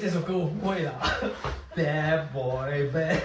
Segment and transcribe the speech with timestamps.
[0.00, 0.92] 这首歌我不会啦。
[1.76, 3.18] Bad boy bad。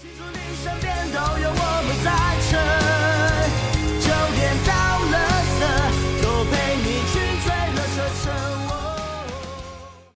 [0.00, 2.08] 记住你身边都有我们在
[2.48, 2.50] 场，
[4.00, 4.70] 九点到
[5.10, 5.14] 了
[5.56, 5.60] 色，
[6.22, 7.14] 都陪你去
[7.44, 8.24] 追了这晨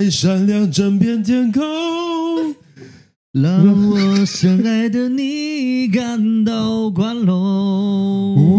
[0.00, 0.10] 曦。
[0.10, 1.62] 闪亮整片天空。
[3.32, 3.44] 让
[3.90, 8.36] 我深爱的你感到光荣。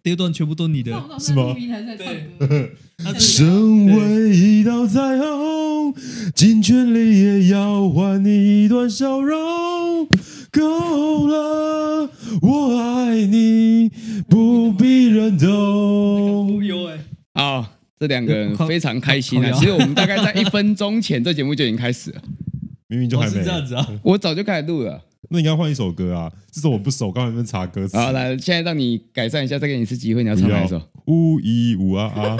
[0.00, 1.54] 那第二段全部都你的，是吗？
[1.98, 2.72] 对。
[3.18, 5.94] 身为一道彩虹，
[6.34, 10.06] 尽全力也要换你一段笑容。
[10.50, 12.10] 够了，
[12.42, 13.90] 我爱你，
[14.28, 16.64] 不必人懂。
[16.64, 16.98] 有哎，
[17.34, 19.52] 好，这两个人非常开心啊！
[19.52, 22.22] 其实我们大概在一分钟前，这节目就已经开始了。
[22.88, 23.86] 明明就还没、这样子啊！
[24.02, 25.00] 我早就开始录了。
[25.32, 26.30] 那你应该换一首歌啊！
[26.50, 27.96] 这首我不熟，刚才在查歌词。
[27.96, 30.82] 好，来，现在让你改善一下，再给你一次机会，你要唱哪一首？
[31.06, 32.36] 呜一呜啊啊！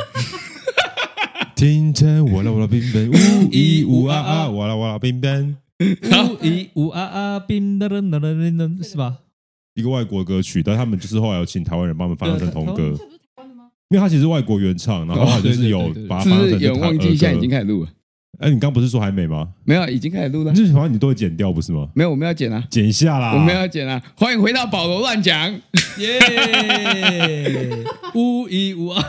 [1.54, 9.18] 听见我啦我啦冰冰，呜一呜啊啊，我啦我啦冰冰，呜咿呜啊啊，冰噔噔噔噔噔，是吧？
[9.74, 12.96] 一个外国歌曲，但他们就是后来有请台湾人帮他们翻成童歌。
[13.90, 16.58] 因为他其实是外国原唱，然后他就是有把它翻成。
[16.60, 17.90] 有忘记，现在已经开始录了。
[18.40, 19.46] 哎，你刚不是说还没吗？
[19.64, 20.52] 没有，已经开始录了。
[20.54, 21.86] 就是好像你都会剪掉，不是吗？
[21.94, 23.34] 没有，我们要剪啊，剪一下啦。
[23.34, 24.02] 我们要剪啊！
[24.16, 25.52] 欢迎回到保罗乱讲，
[26.00, 27.84] 耶！
[28.14, 29.02] 无一无二，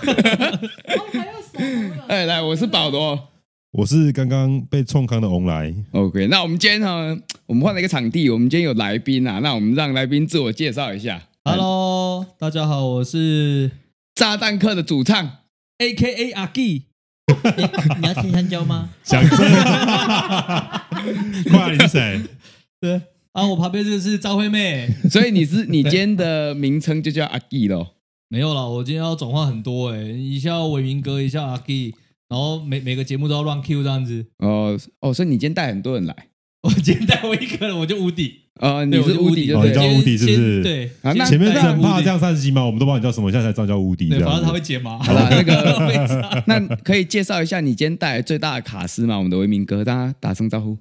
[2.09, 3.29] 哎，来，我是保罗，
[3.71, 5.73] 我是刚刚被冲康的翁来。
[5.91, 11.21] OK，那我们今天呢，我们换了一个场地，我们今天有来宾啊，那我们让来宾自我介绍一下。
[11.45, 13.71] Hello，大家好，我是
[14.13, 15.37] 炸弹客的主唱
[15.77, 16.90] ，AKA 阿 G。
[17.57, 17.63] 你，
[18.01, 18.89] 你要吃香蕉吗？
[19.03, 19.37] 想真。
[21.51, 22.21] 快，你是谁？
[22.79, 23.01] 对
[23.33, 27.87] 啊，我旁边这个是张惠妹，所以你是你今天的名称就叫阿 G 喽？
[28.27, 31.93] 没有啦，我今天要转换很多哎、欸，一下伟明哥，一下阿 G，
[32.29, 34.25] 然后每每个节目都要乱 Q 这样子。
[34.39, 36.15] 哦哦，所以你今天带很多人来，
[36.63, 38.40] 我今天带我一个人我就无敌。
[38.59, 40.61] 啊，你是无敌，就你叫无敌是不是？
[40.61, 42.63] 对，那前面是很怕这样三十集吗？
[42.63, 44.09] 我们都不知道你叫什么，现在才知道叫无敌。
[44.09, 44.99] 对，反正他会剪毛。
[45.01, 49.17] 好了，那个 那可以介绍一下你今天带来最大的卡司吗？
[49.17, 50.77] 我们的维明哥，大家打声招呼。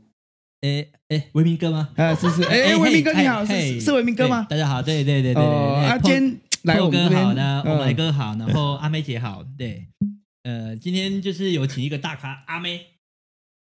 [0.61, 1.89] 哎哎，维明哥吗？
[1.97, 4.47] 啊，是是，哎，维明哥你好，是是维明哥吗？
[4.51, 5.45] 大家好，对对对对对。
[5.87, 9.87] 啊，今天来我们这边，好呢，我们哥好，然后阿妹姐好，对，
[10.43, 12.81] 呃，今天就是有请一个大咖阿妹。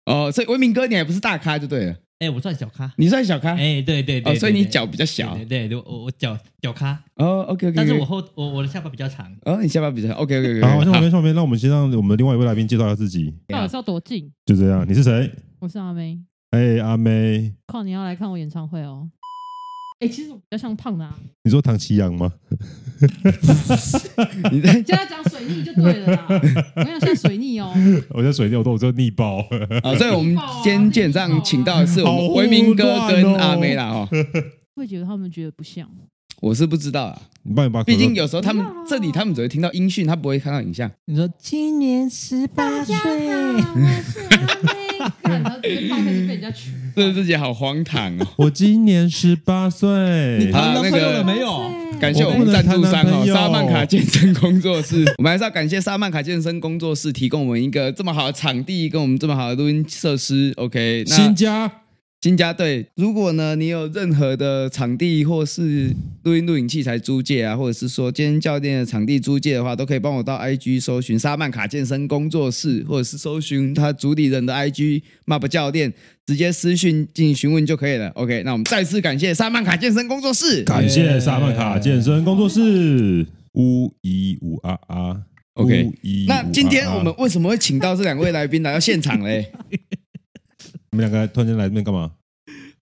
[0.05, 1.95] 哦，所以维明哥你还不是大咖就对了。
[2.19, 14.31] 哎，我算小咖，你算小咖，哎，对对对，所以你脚比较小，对对，我我脚脚咖，哦，OK OK，但是我后我我的下巴比较长，哦，你下巴比较长，OK OK OK，好，那我们上面，那我们先让我们的另外一位来宾介绍一下自己，到底是要多近？
[14.45, 15.31] 就这样，你是谁？
[15.59, 16.17] 我是阿妹，
[16.49, 19.07] 哎，阿妹，靠，你要来看我演唱会哦。
[19.99, 21.17] 哎，其实我比较像胖的啊。
[21.43, 22.31] 你说唐奇阳吗？
[24.51, 26.25] 你在叫他讲水逆就对了啦。
[26.75, 27.73] 我想像水逆哦。
[28.13, 29.39] 我叫水逆，我都我就逆爆。
[29.81, 34.07] 啊， 所以我们今天基本上请到的是我们维明哥跟阿妹啦哈。
[34.75, 35.89] 会觉得他们觉得不像。
[36.41, 37.19] 我是不知道啊。
[37.41, 40.91] 你帮你把毕竟有时候他们这里他们只会听到音讯，他不会看到影像。
[41.05, 42.95] 你说今年十八岁。
[45.23, 48.27] 看他这个胖妹被人家娶，对自己好荒唐哦！
[48.37, 49.87] 我今年十八岁，
[50.39, 51.71] 你谈男朋友了没有？
[51.99, 55.03] 感谢我们赞助商哦，沙曼卡健身工作室。
[55.17, 60.53] 我们还是要感谢沙曼卡健身工作室提供我们一个这么好的场地，跟我们这么好的录音设施。
[60.57, 61.71] OK，那新家。
[62.21, 75.93] 新家队，如果呢，你有任何的场地或是录音录影器材租借啊，或者是说今天教练的场地租借的话，都可以帮我到 IG 搜寻沙曼卡健身工作室，或者是搜寻他主理人的 IG Map 教练，
[76.25, 78.09] 直接私讯进行询问就可以了。
[78.09, 85.21] OK，那我们再次感谢沙曼卡健身工作室，感谢沙曼卡健身工作室，五一五啊啊
[85.53, 85.91] ，OK，
[86.27, 89.51] 那今天我们为什么会请到这两位来宾来到现场嘞？
[90.91, 92.11] 你们两个突然间来这边干嘛？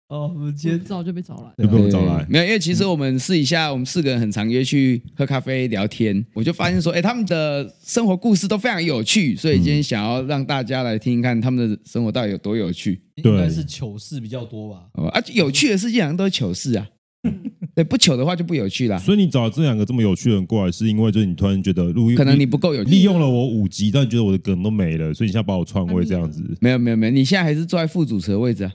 [0.09, 2.27] 哦，我们今天早就被找来，就被我找来。
[2.29, 13.01] 没有，因为其实我们试一下，我们四个人很常约去喝咖啡聊天，我就发现说，哎，他们的生活故事都非常有趣，所以今天想要让大家来听一看他们的生活到底有多有趣。
[13.17, 14.89] 应该是糗事比较多吧？
[15.13, 16.89] 啊，有趣的事情好像都是糗事啊。
[17.75, 18.99] 对，不糗的话就不有趣了。
[18.99, 26.43] 所以你找这两个这么有趣的人过来，是因为就是你突然觉得录音可能你不够有趣，利用了我五集，但你觉得我的梗都没了，所以你现在把我篡位这样子。
[26.61, 28.73] 没有没有没有，你现在还是坐在副主持的位置啊。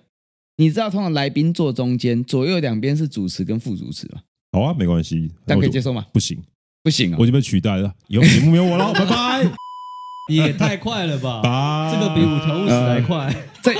[0.58, 4.22] 你知道，通常来宾坐中间，左右两边是主持跟副主持吗？
[4.54, 6.06] 好啊，没关系，但可以接受吗？
[6.14, 6.38] 不行，
[6.82, 7.18] 不行啊！
[7.20, 9.52] 我已经被取代了，以后节目没有我了，拜拜。
[10.32, 11.92] 也太快了吧！
[11.94, 13.32] 这个比五条悟死还快。
[13.66, 13.74] 这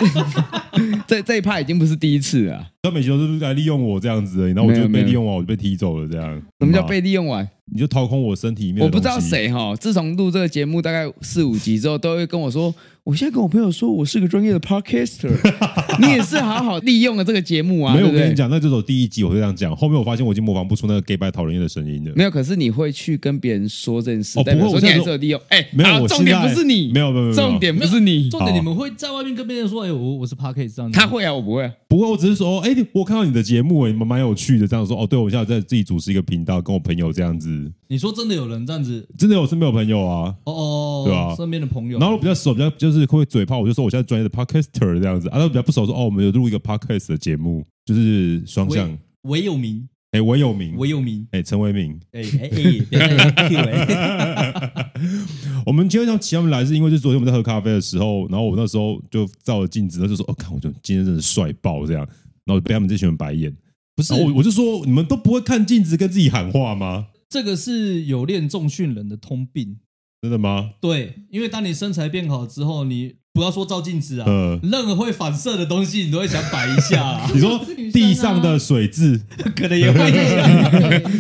[1.08, 2.68] 这这一趴已经不是第一次了。
[2.82, 6.42] 他每集都是来利用我这样子，然后我就被利用完，我就被踢走了这样。
[6.60, 7.48] 什么叫被利用完？
[7.72, 8.84] 你就掏空我身体里面。
[8.84, 12.74] 我不知道谁哈，自从录这个节目大概四五集之后，都会跟我说。
[13.06, 15.30] 我现在跟我朋友说，我是个专业的 podcaster，
[16.02, 17.94] 你也是好好利用了这个节目啊。
[17.94, 22.12] 没有，我跟你讲，那这首第一集我会这样讲，后面我发现我已经模仿不出那个 gay 白讨人厌的声音了。
[22.16, 25.40] 没有，可是你会去跟别人说这件事，哦、不过，我现在是有利用。
[25.50, 30.98] 哎、欸，没有，我重点不是你，没有，没有，没有，重点不是你，重点你们会在外面跟别人说，哎，我我是 podcaster 这样子。
[30.98, 37.72] 他会啊，我不会、啊，不会，我只是说，哎，我看到你的节目，哎，蛮蛮有趣的，这样说，哦，对，我现在在自己主持一个频道，跟我朋友这样子。
[37.88, 39.08] 你说真的有人这样子？
[39.18, 40.36] 真的有身边有朋友啊？
[40.46, 42.00] 哦哦，对啊，身边的朋友。
[42.00, 45.30] 然后我比较熟，比较就是会嘴炮，我就说我现在专业的 podcaster 这样子。
[45.30, 48.98] 啊，他比较不熟，说哦，我们有录一个 podcast 的节目，就是双向。
[49.24, 52.50] 唯有名，哎，我有名，我有名，哎，陈为民，哎哎
[52.94, 54.92] 哎，
[55.68, 62.08] 我们今天想请他们来，是因为就是昨天我们在喝咖啡的时候，然后我那时候就照了镜子，然后就说，哦，看我就今天真的帅爆这样，
[62.46, 63.54] 然后被他们这群人白眼。
[63.94, 67.08] 不是，我我就说你们都不会看镜子跟自己喊话吗？
[67.28, 69.80] 这个是有练重训人的通病，
[70.22, 70.76] 真的吗？
[70.80, 77.28] 对，因为当你身材变好之后，你不要说照镜子啊，嗯，任何会反射的东西，你都会想摆一下啊。
[77.36, 77.60] 你说
[77.92, 79.20] 地上的水渍，
[79.58, 80.14] 可能也会一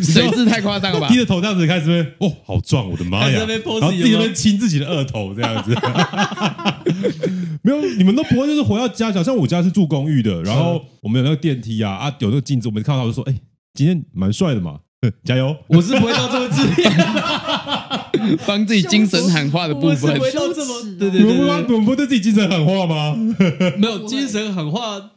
[0.01, 1.09] 下，水渍太夸张了吧？
[1.09, 3.45] 低着头这样子开始，哦，好壮，我的妈呀！
[3.45, 5.75] 然后自己在那边亲自己的额头这样子，
[7.61, 13.35] 没有，你们都不会，就是回到家，想像我家是住公寓的，然后我们有那个电梯啊，啊，有那个镜子，我们看到就说，哎，
[13.73, 14.79] 今天蛮帅的嘛。
[15.23, 15.55] 加油！
[15.67, 16.91] 我是不会到这么自恋，
[18.47, 20.15] 帮自己精神喊话的部分。
[20.15, 23.15] 不会到这么对对对，我们不会对自己精神喊话吗？
[23.77, 25.11] 没有精神喊话，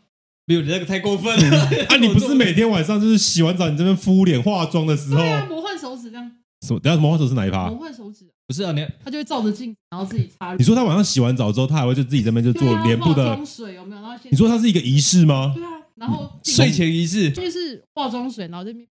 [0.47, 1.59] 没有你那个太过分了。
[1.89, 6.31] 啊，你不是每天晚上就是洗完澡，你这边敷脸化妆的时候，对啊，魔幻手指这样。
[6.67, 6.81] 什么？
[6.81, 7.69] 等下魔幻手指是哪一趴？
[7.69, 10.55] 魔幻手指不是啊，你他就会照着镜，然后自己擦。
[10.55, 14.03] 你说他晚上洗完澡之后，他还会就自己这边就做脸部的水有没有？
[14.03, 15.53] 然后你说他是一个仪式吗？
[15.55, 18.87] 对啊，然后睡前仪式就是化妆水，然后这边。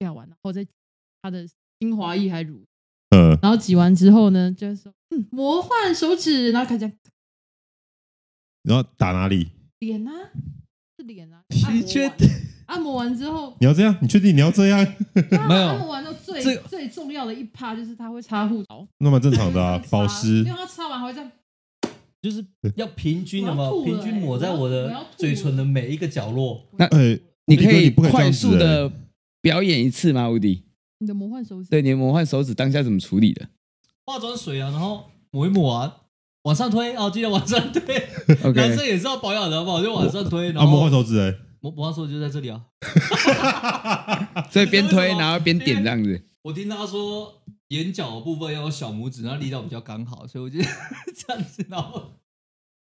[0.00, 0.66] 要完，然后再
[1.20, 1.46] 他的
[1.80, 2.62] 精华液还乳，
[3.16, 6.92] 嗯，然后挤完之后呢，就是说，嗯，魔幻手指，然后开始，
[8.64, 9.48] 然后打哪里？
[9.78, 10.12] 脸啊，
[10.98, 11.42] 是脸啊。
[11.72, 12.28] 你确定？
[12.66, 13.96] 按摩完之后，你要这样？
[14.02, 14.78] 你确定你要这样？
[15.48, 15.68] 没有。
[15.68, 20.44] 按摩完之后最最重要的一趴就是他会擦护手，那么正常的啊， 保湿。
[20.44, 21.32] 因为他擦完还会这样，
[22.20, 22.44] 就是
[22.76, 26.62] 要平均的嘛，平均抹在我的嘴唇的每一个角落。
[26.76, 28.92] 那呃，你可以快速的。
[29.42, 30.62] 表演一次吗，无敌？
[31.00, 33.48] 你的魔幻手指，对，你的魔幻手指当下怎么处理的？
[34.04, 36.02] 化妆水啊，然后抹一抹啊，
[36.42, 37.80] 往上推哦，记得往上推。
[38.30, 38.52] Okay.
[38.54, 39.82] 男生也是要保养的，好不好？
[39.82, 42.64] 就往上推，然后啊，魔幻手指哎，魔魔幻手指就在这里啊。
[44.50, 46.22] 所以边推然后边点这样子。
[46.42, 50.58] 我听他说眼角的部分要有小拇指，然后力道比较刚好，所以我就
[51.16, 52.12] 这样子，然后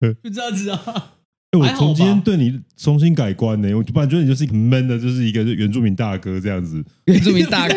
[0.22, 1.14] 就这样子啊。
[1.56, 6.84] 我从今天对你重新改观呢，我本来觉得你就是一个闷的，就是一个原住民大哥这样子。
[7.06, 7.76] 原住民大哥，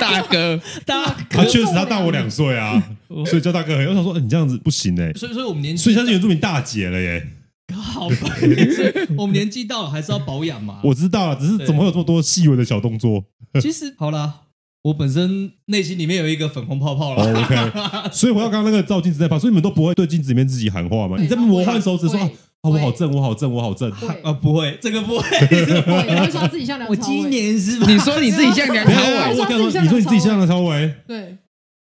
[0.00, 2.82] 大哥，大哥，他确实他大我两岁啊，
[3.26, 3.74] 所以叫大哥。
[3.76, 5.12] 我想说，你这样子不行哎。
[5.14, 7.26] 所以，所以我们年纪，所以他是原住民大姐了耶。
[7.74, 8.36] 好吧，
[9.16, 10.80] 我们年纪到了还是要保养嘛。
[10.84, 13.24] 我知道了，只是怎么会有这么多细微的小动作？
[13.60, 14.42] 其实好了，
[14.82, 17.42] 我本身内心里面有一个粉红泡泡了。
[17.42, 17.56] OK，
[18.12, 21.16] 所以回到刚刚那个照镜子在拍，所以你们都不会对镜子里面自己喊话吗？
[21.18, 22.30] 你在魔幻手指说。
[22.62, 23.90] 啊，我好正，我好正，我好正。
[24.22, 25.24] 啊， 不会， 这个不会。
[25.40, 26.96] 你会说自己像梁朝伟？
[26.96, 27.90] 我今年是吧？
[27.90, 29.40] 你说你自己像梁朝伟？
[29.40, 30.94] 我说你说你自己像梁朝伟？
[31.06, 31.18] 对，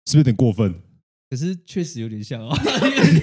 [0.06, 0.74] 是不是有点过分？
[1.30, 2.58] 可是确实有点像哦。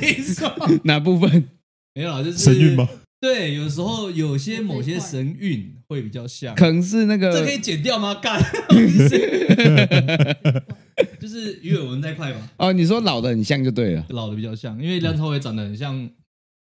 [0.01, 0.53] 你 说
[0.85, 1.49] 哪部分？
[1.95, 2.87] 没有，就是神韵吗？
[3.23, 6.55] 对，有时候有些某些神韵会比较像。
[6.55, 8.15] 可能是那个，这可以剪掉吗？
[8.17, 8.39] 干，
[11.19, 12.51] 就是鱼尾纹那块吧？
[12.59, 16.11] 哦，你说老的很像就对了，老的比较像，因为梁朝伟长得很像。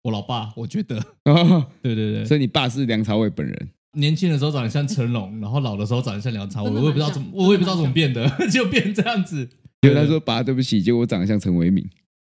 [0.05, 3.69] 我老爸，我觉得， 哦，对对对，所以你爸是梁朝伟本人。
[3.97, 9.49] 年轻的时候长得像成龙， 然后老的时候长得像梁朝伟，我也不知道怎么，我也不知道怎么变的， 就变这样子。
[9.81, 11.85] 结果他说：“爸，对不起，结果我长得像陈为民。”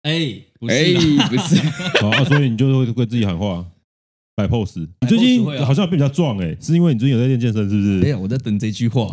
[0.03, 0.11] 哎，
[0.67, 0.93] 哎，
[1.29, 1.55] 不是，
[2.05, 3.65] 啊，所以你就会会自己喊话，
[4.35, 4.87] 摆 pose。
[5.01, 8.01] 你最近好像变比较壮哎，是因为你最近有在练健身，是不是？
[8.05, 9.07] 哎呀，我在等这句话。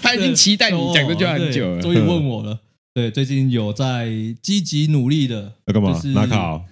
[0.00, 2.60] 他已经期待你讲这句话很久了，终于问我了。
[2.94, 4.08] 对，最近有在
[4.40, 6.00] 积极努力的，要干嘛？
[6.14, 6.62] 拿卡。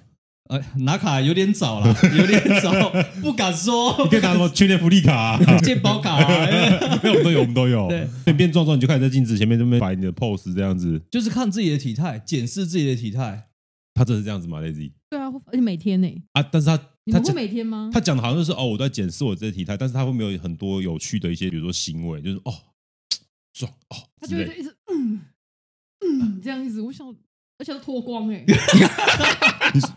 [0.48, 2.72] 呃，拿卡有点早了，有点早，
[3.20, 3.94] 不敢说。
[4.04, 6.18] 你可以拿什么全年福利卡、 健保卡？
[7.02, 7.88] 没有，我们都有，我们都有。
[7.88, 11.00] 对，变变壮壮，你就开始在镜子前面这边摆你的 pose，这样子。
[11.10, 13.48] 就是看自己的体态，检视自己的体态。
[13.94, 14.92] 他真的是这样子吗？Lazy？
[15.10, 16.22] 对啊，而且每天呢。
[16.32, 16.78] 啊，但是他
[17.12, 17.90] 他不每天吗？
[17.92, 22.54] 他讲的好像就是哦，我在检视我这体态，但是他会没有很多有趣的一些，比如说行为，就是哦，
[23.52, 25.20] 壮哦，他就会一直嗯
[26.00, 26.80] 嗯这样子。
[26.80, 27.14] 我想，
[27.58, 28.44] 而且都脱光哎。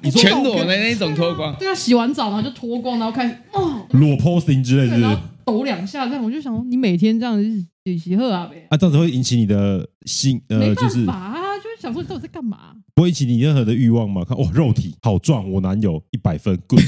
[0.02, 12.58] 你说全裸的那种脱光，对啊，洗完澡然后就脱光，然后开始哦，裸 posing 之类的，然后抖两下这样，我就想说，你每天这样子旅行喝啊呗啊，这样子会引起你的心呃，没就是办法啊，就是想说你到底在干嘛？
[12.94, 14.24] 不会引起你任何的欲望吗？
[14.28, 16.82] 看哇，肉体好壮，我男友一百分，good。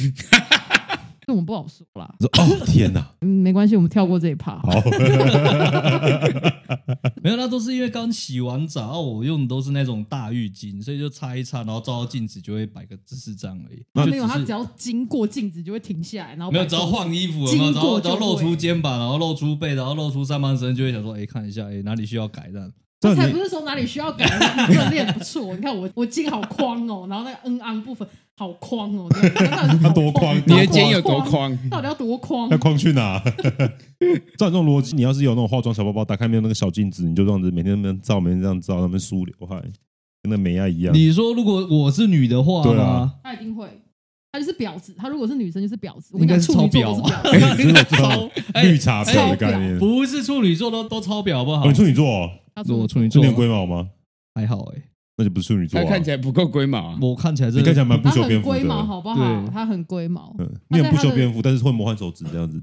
[1.25, 2.13] 这我们不好说啦。
[2.19, 4.57] 说 哦天哪，嗯，没关系，我们跳过这一趴。
[4.57, 4.69] 好，
[7.23, 13.83] 没有，那都是因为刚洗完澡，啊、我用的都是那种大浴巾，所以就擦一擦，然后照照镜子就会摆个姿势这样而已。
[14.09, 22.71] 没有，他只要经过镜子就会停下来，然后没有，只要换衣服，然后只要露出肩膀，然后露出背，然后露出上半身，就会想说，哎，看一下，哎，哪里需要改这样。
[22.99, 24.25] 这才不是说哪里需要改，
[24.69, 25.53] 你 练不错。
[25.57, 29.07] 你看我我筋好宽哦，然后那个嗯昂部分好框哦，
[29.81, 30.35] 他多框？
[30.45, 31.55] 你的肩有多框？
[31.69, 32.47] 到底要多框？
[32.49, 33.19] 那框去哪？
[34.37, 39.61] 照这种逻辑，你要是有那种化妆小包包，打开没有那个小镜子，你就这样子每天那边照，每天这样照，那边梳刘海，
[40.23, 40.93] 跟那美亚一样。
[40.93, 43.67] 你说如果我是女的话对啊，她一定会，
[44.31, 44.95] 他就是婊子。
[44.97, 46.99] 他如果是女生就是婊子，我应该是超婊，
[47.85, 48.29] 超
[48.63, 49.77] 绿茶婊的概念。
[49.77, 51.65] 不是处女座都都超婊，好不好？
[51.67, 52.29] 你处女座。
[52.55, 53.89] 我处女座，有点龟毛吗？
[54.35, 54.81] 还好哎，
[55.15, 55.79] 那就不是处女座。
[55.79, 58.59] 他看起来不够龟毛，我看起来你看起来蛮不修边幅的。
[58.59, 59.47] 龟毛好不好？
[59.53, 62.59] 他很龟毛，嗯，你很不修边幅，但是会魔幻手指这样子。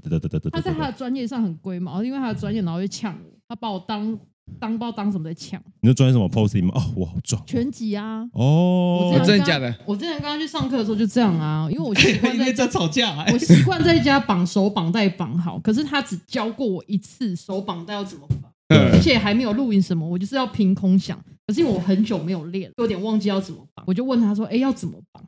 [0.51, 4.17] 他在他的专业上很龟毛，因为他的专业，然后就呛我，他把我当
[4.59, 5.61] 当不知道当什么在呛。
[5.79, 6.73] 你就专业什么 posing 吗？
[6.75, 8.27] 哦，我好壮，拳击啊！
[8.33, 9.73] 哦，真的假的？
[9.85, 18.51] 我之前刚刚去上课的时候就这样啊，因为我习惯在在吵架， 我习惯在家绑手绑带绑好，可是他只教过我一次手绑带要怎么绑。
[18.73, 21.19] 而且还没有录音什么，我就是要凭空想。
[21.51, 25.23] 可是我很久没有练，有点忘记要怎么绑，我就问他说：“哎，要怎么绑？”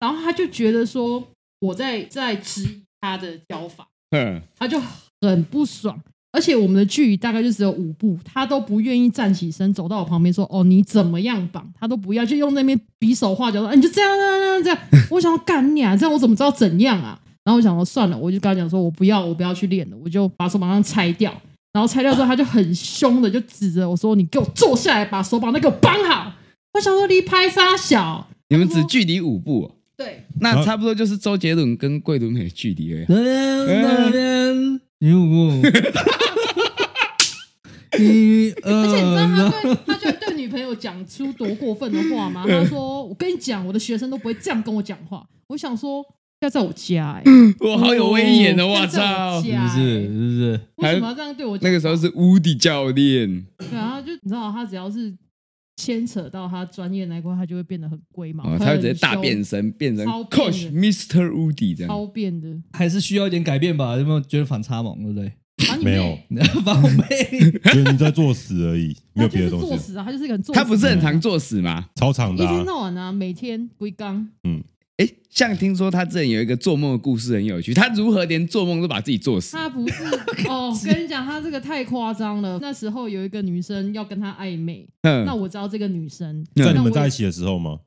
[0.00, 1.22] 然后他就觉得说
[1.60, 4.80] 我在在质疑他的教法，嗯，他就
[5.20, 6.00] 很不爽。
[6.30, 14.78] 而且我们的距离大概就只有五步，他都不愿意站起身走到我旁边说：“哦，你怎么样绑？”他都不要，就用那边比手画脚说：“哎，你就这样这样这样。”
[15.10, 17.18] 我想要干你啊，这样我怎么知道怎样啊？
[17.44, 21.32] 然后我想说算了，我就跟他讲说：“我不要，我不要去练了，我就把手马上拆掉。”
[21.72, 26.32] 然后拆掉之后，他就很凶的就指着我说：“你给我坐下来，把手把那给我绑好。”
[26.74, 33.06] 我想说离拍杀小，你们只距离五步，对，那差不多就是周杰伦跟桂纶镁的距离而已。
[33.08, 35.66] 那边离五步，
[37.98, 38.72] 一二。
[38.72, 42.44] 而且你知道他对 他就对女朋友讲出多过分的话吗？
[42.48, 46.04] 他说：“我跟你讲，我的学生都不会这样跟我讲话。”我想说。
[46.40, 47.22] 要在我家哎，
[47.60, 48.66] 我好有威严哦！
[48.66, 50.02] 我操，是不是？
[50.02, 50.60] 是不是？
[50.76, 51.58] 为什么要这样对我？
[51.60, 53.44] 那个时候是无敌教练。
[53.58, 55.12] 对啊，就你知道，他只要是
[55.76, 61.28] 牵扯到他专业那块，他就会变得很龟毛，他会直接大变身，变成 Coach Mr.
[61.28, 62.48] Woody 这样，超变的。
[62.72, 63.96] 还是需要一点改变吧？
[63.96, 64.96] 有没有觉得反差萌？
[65.02, 65.32] 对不对？
[65.82, 66.16] 没有，
[66.64, 67.04] 反我妹，
[67.72, 69.66] 觉得你在作死而已，没有别的东西。
[69.66, 70.54] 作死啊，他就是一个很作。
[70.54, 71.86] 他不是很常作死吗？
[71.96, 74.28] 超常的，一天到晚啊，每天龟缸。
[74.44, 74.62] 嗯。
[74.98, 79.56] 哎，像听说他之前有一个做梦的故事很有趣，他如何连做梦都把自己做死？
[79.56, 80.04] 他不是
[80.48, 82.58] 哦，跟你讲，他这个太夸张了。
[82.60, 87.78] 那时候有一个女生要跟他暧昧，嗯，那我知道这个女生在你们在一起的时候吗？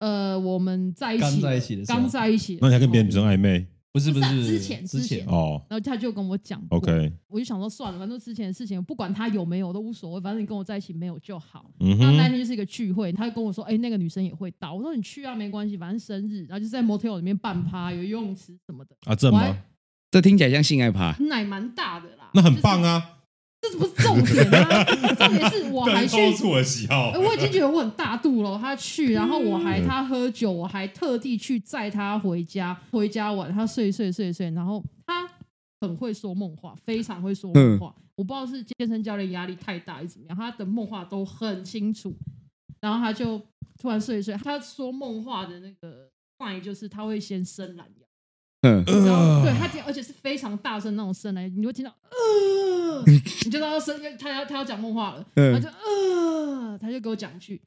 [0.00, 3.66] 呃，我们在一起，刚在一起的时候，刚在一起，那你还跟别的女生暧昧？
[3.94, 5.24] 不是不是之前之前。
[5.26, 11.70] 哦，然后他就跟我讲，OK，我就想说算了，反正之前的事情不管他有没有都无所谓，反正你跟我在一起没有就好。
[11.78, 18.96] 嗯哼，那那天就是一个聚会，他就跟我说，哎，那个女生也会到，我说你去啊，没关系，反正生日，然后就在 motel 里面办趴，有游泳池什么的。
[19.04, 19.56] 啊，这吗？
[20.10, 23.10] 这听起来像性爱趴，奶蛮大的啦，那很棒啊。
[23.72, 24.84] 这不是重点啊！
[25.14, 26.16] 重点是我还去，
[26.46, 27.12] 我的喜好。
[27.12, 28.58] 我已经觉得我很大度了。
[28.58, 32.78] 他去，然后我还他喝酒，我还特地去载他回家。
[32.90, 35.28] 回家晚，他睡睡睡睡，然后他
[35.80, 37.94] 很会说梦话，非常会说梦话。
[38.16, 42.14] 我不知道是健身教练压力太大还是怎么样，他的梦话都很清楚。
[42.80, 43.40] 然后他就
[43.78, 48.03] 突然睡睡，他说梦话的那个话语就是他会先伸懒腰。
[48.64, 53.18] 嗯，然后对他听，而且是非常大声那种声来，你会听到，呃， 你
[53.50, 57.60] 就知道他声，他要他要讲梦话了，他就呃，他就给我讲一句，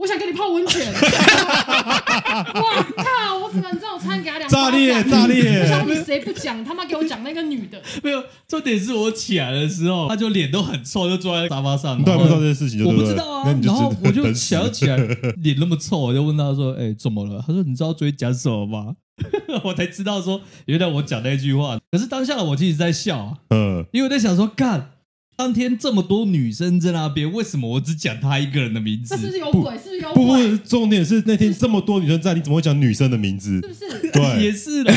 [0.00, 0.90] 我想跟你泡温泉。
[0.90, 3.38] 哇靠！
[3.38, 5.60] 我怎么你知道我差点给他两炸裂炸裂！
[5.60, 7.80] 我想你谁不讲，他妈给我讲那个女的。
[8.02, 11.98] 没有，重点是我起来的时候，他就脸都很臭，就坐在沙发上。
[11.98, 13.54] 你都还不知道这件事情，我不知道啊。
[13.62, 14.96] 然后我就想起来，
[15.42, 18.94] 脸那么臭，我就问他说：“哎，怎么了？”他说：“你知道昨天讲什么吗？”
[19.64, 24.92] 我才知道说，原来我讲那句话，可是当下的我其实在笑，嗯，因为我在想说，干，
[25.40, 29.14] 当天这么多女生在那边，为什么我只讲她一个人的名字？
[29.14, 29.72] 那是不是有鬼？
[29.78, 30.22] 是不是有鬼？
[30.22, 30.26] 不
[30.58, 33.58] 不，重点是那天这么多女生在，你怎么会讲女生的名字？
[33.72, 34.12] 是不是？
[34.12, 34.92] 对， 也是的。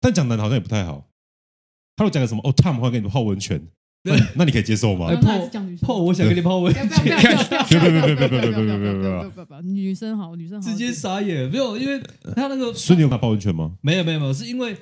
[0.00, 1.08] 但讲男好像也不太好。
[1.96, 2.40] 他会讲个什么？
[2.44, 3.60] 哦，Tom 会跟你泡温泉，
[4.04, 5.12] 那那你可以接受吗？
[5.16, 5.48] 泡
[5.82, 6.88] 泡，我想跟你泡温泉。
[6.88, 9.62] 不要不要不要不要不要不要不要不要不要不要不要不要！
[9.62, 12.00] 女生好，女生好，直接傻眼，没有，因为
[12.36, 13.72] 他那个，所以你有把泡温泉吗？
[13.80, 14.76] 没有没有没有，是因为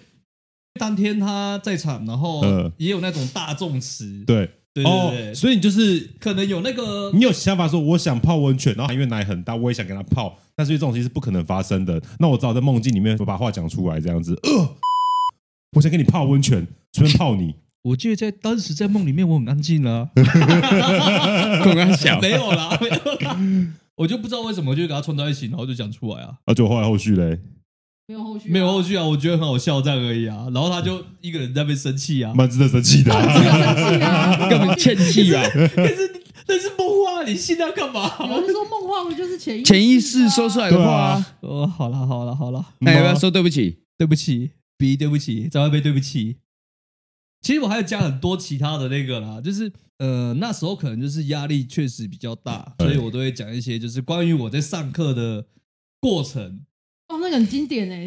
[0.78, 2.42] 当天他在场，然后
[2.76, 12.00] 也有那种大众池，对，对对对，所以你就是可能有那个，你有想法说我想泡温泉，然后因为奶很大，我也想跟他泡，但是这种其实是不可能发生的。
[12.18, 14.38] 那我只好在梦境里面我把话讲出来，这样子。
[14.44, 14.76] 呃，
[15.72, 17.54] 我想跟你泡温泉，随便泡你。
[17.82, 20.10] 我记得在当时在梦里面我很安静啊，
[21.64, 22.96] 刚刚想没有啦，没有，
[23.96, 26.34] 我就不知道为什么就给他串在一起，然后就讲出来啊。
[26.46, 27.40] 那就后来后续嘞。
[28.10, 29.04] 没有后续，没有后续啊！
[29.04, 30.48] 我觉得很好笑这样而已啊。
[30.52, 33.12] 然后他就一个人在那边生气啊，蛮值得生气的，
[34.50, 35.40] 根本欠气啊！
[35.48, 38.12] 可是那是梦话，你信他干嘛？
[38.28, 41.36] 有人说梦话不就是潜意潜意识说出来的话啊？
[41.42, 43.78] 哦，好了好了好了，那要不要说对不起？
[43.96, 46.38] 对不起，，B，对不起，在外面对不起。
[47.42, 55.46] 其实我还有加很多其他的那个啦，就是呃那时候可能就是压力确实比较大，所以我都会讲一些就是关于我在上课的
[56.00, 56.62] 过程。
[57.10, 58.04] 哦，那个很经典哎，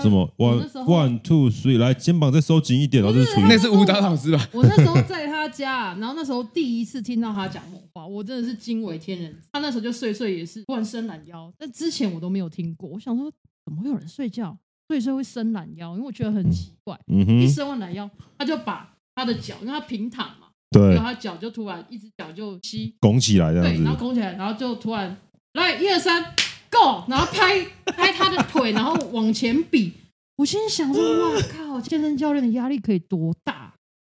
[0.00, 4.48] 什么？One one two three，来肩膀再收紧一点，然后就是那是舞蹈老师吧？
[4.52, 9.32] 我那时候在他家，然后那时候第一次听到他讲梦话，我真的是惊为天人。
[9.52, 12.88] 他那时候就睡睡也是突然伸懒腰，但之前我都没有听过。
[12.88, 13.30] 我想说，
[13.64, 14.58] 怎么会有人睡觉
[14.88, 15.92] 睡睡会伸懒腰？
[15.92, 16.98] 因为我觉得很奇怪。
[17.06, 17.42] 嗯哼。
[17.42, 25.16] 一伸完懒腰，他就把他的脚，因为他平躺嘛，对，然后他脚就突然一只脚就吸拱起来，这样子，对，然后拱起来，然后就突然
[25.52, 26.34] 来一二三。
[26.72, 29.92] Go，然后拍拍他的腿，然后往前比。
[30.36, 33.74] 我心想说：“哇靠，健身教练的压力可以多大？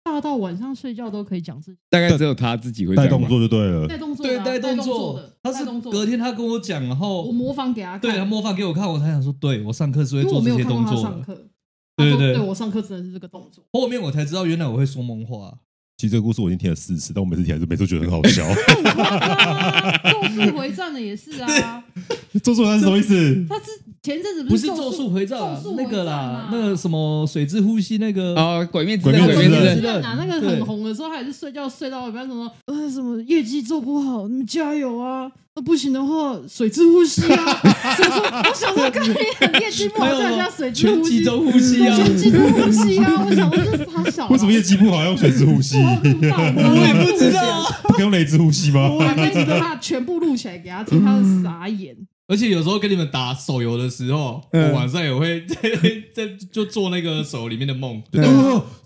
[0.05, 5.35] 大到晚上睡觉都可以讲自己。”大概只有他自己会带动作就对了，带动作，对，带动作的。
[5.43, 11.35] 他是隔天他跟我讲，然后我模仿给他看，对他模仿给我看，我才想说：“对我上课是会做这些动作。”上课，
[11.97, 13.65] 对对对，我上课真的是这个动作。
[13.73, 15.59] 后面我才知道，原来我会说梦话。
[16.03, 18.45] 其实这个故事我已经听了四次，但我每次听还是每次觉得很好笑。
[20.11, 21.81] 咒术回战的也是啊，
[22.43, 23.47] 咒术回战是什么意思？
[23.49, 23.67] 他是
[24.03, 25.39] 前阵子不是咒术回战
[25.77, 35.31] 那个啦，那个什么水之呼吸那个啊，鬼灭之刃鬼灭之刃啊，那个很红的时候，还是睡觉睡到一半什么呃什么业绩做不好，你们加油啊！
[35.55, 37.61] 那不行的话，水之呼吸啊！
[37.63, 41.97] 我想说，看你很业绩不好，再加水之呼吸，全集中呼吸啊！
[41.97, 43.25] 全集中呼吸啊！
[43.25, 44.27] 我想说，这是他小。
[44.31, 45.77] 为什么业绩不好要用水之呼吸？
[45.77, 45.91] 我
[46.87, 48.91] 也不知道，不可以用雷之呼吸吗？
[48.91, 51.95] 我还没记得他全部录起来给他听，他是傻眼。
[52.33, 55.55] 而且有时候跟你们打手游的时候，我晚上也会 在
[56.15, 58.03] 在就做那个手游里面的梦，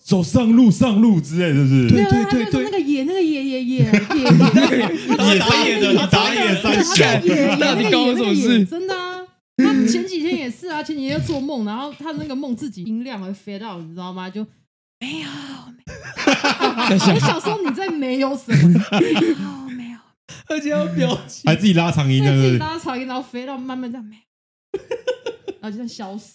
[0.03, 1.89] 走上路上路之类的，是？
[1.89, 7.21] 对对对对，那个野那个野野野野野，野 打野的，他打野三下，
[7.61, 8.65] 那你搞什么事？
[8.65, 9.21] 真的啊，
[9.59, 14.29] 他前几天也是啊，前几天做梦，然后他的那个梦自己音量会飞到，你知道吗？
[14.29, 14.45] 就
[14.99, 15.29] 没有，
[17.15, 19.66] 我想说你在没有什么。
[20.49, 24.11] 而且要表情，还自己拉长音，对，自己拉长音，然后飞到慢慢这样，
[25.61, 26.35] 然后就这样消失。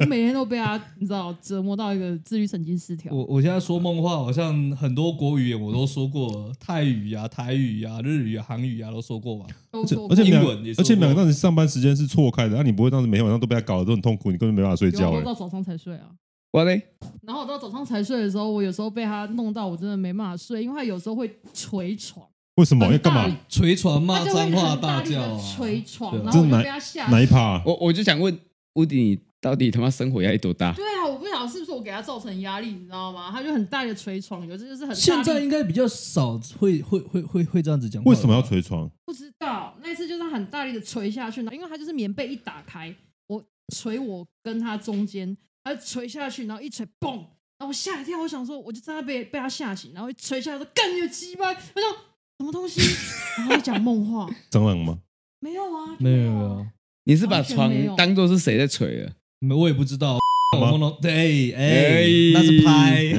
[0.00, 3.12] 我每天都被他，你知道，折磨到一个自律神经失调。
[3.14, 9.46] 我我现在说梦话，好像很多国语言我都说过，泰语啊、台语啊、日语啊、韩语啊都说过吧。
[9.70, 10.08] 都说过。
[10.10, 15.10] 而且英文也，而且两个当时上班时间是错开的，那你不会当时每天晚上都被他搞得都很痛苦，你根本没办法睡觉。
[15.10, 16.10] 我到早上才睡啊。
[16.52, 16.82] 我嘞。
[17.22, 22.26] 然后我到早上才睡的时候，我有时候被他弄到，我真的没办法睡，因为他有时候会捶床。
[22.56, 23.36] 为什么要干嘛？
[23.48, 25.40] 捶床骂脏话大叫啊！
[25.56, 27.06] 捶床，然后我就被他吓。
[27.06, 27.62] 哪一趴？
[27.64, 28.38] 我我就想问
[28.74, 30.72] 屋顶，你到底他妈生活压力多大？
[30.74, 33.30] 对啊，我不晓得是不是我给他造成压力，你知道吗？
[33.32, 34.94] 他就很大的捶床，有这就是很。
[34.94, 38.02] 现在应该比较少会会会会会这样子讲。
[38.04, 38.90] 为什么要捶床？
[39.06, 42.94] 不知道，那次就是很大力的捶下去，因为他就是棉被一打开，
[43.28, 45.34] 我捶我跟他中间，
[45.64, 52.09] 他捶下去，然后一捶，嘣，然后我吓一跳，我想说，我就在那被被他吓醒，然后一捶下来说干你个鸡巴，我说。
[52.40, 52.80] 什么东西？
[53.36, 54.26] 然后讲梦话？
[54.50, 55.00] 蟑螂吗？
[55.40, 56.66] 没有啊，没有啊。
[57.04, 59.12] 你是把床当做是谁在捶啊？
[59.40, 60.18] 没，我也不知道。
[60.58, 63.12] 我梦到对，哎，那是拍，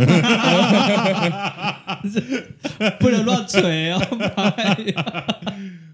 [3.00, 4.00] 不能乱捶哦。
[4.36, 4.76] 拍。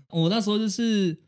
[0.10, 1.20] 我那时候就是，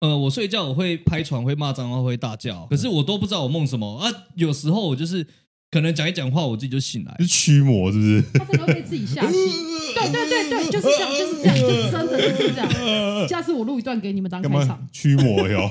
[0.00, 4.10] 呃，我睡觉我会拍床，会骂脏话，会大叫，可是我都不知道我梦什么啊。
[4.36, 5.26] 有时候我就是。
[5.74, 8.22] 可能讲一讲话，我自己就醒来，是驱魔是不是？
[8.34, 9.32] 他真的会被自己吓醒。
[9.32, 13.28] 对对对对，就是这样，就是这样，就是真的就是这样。
[13.28, 14.86] 下次我录一段给你们当开场。
[14.92, 15.68] 驱魔哟，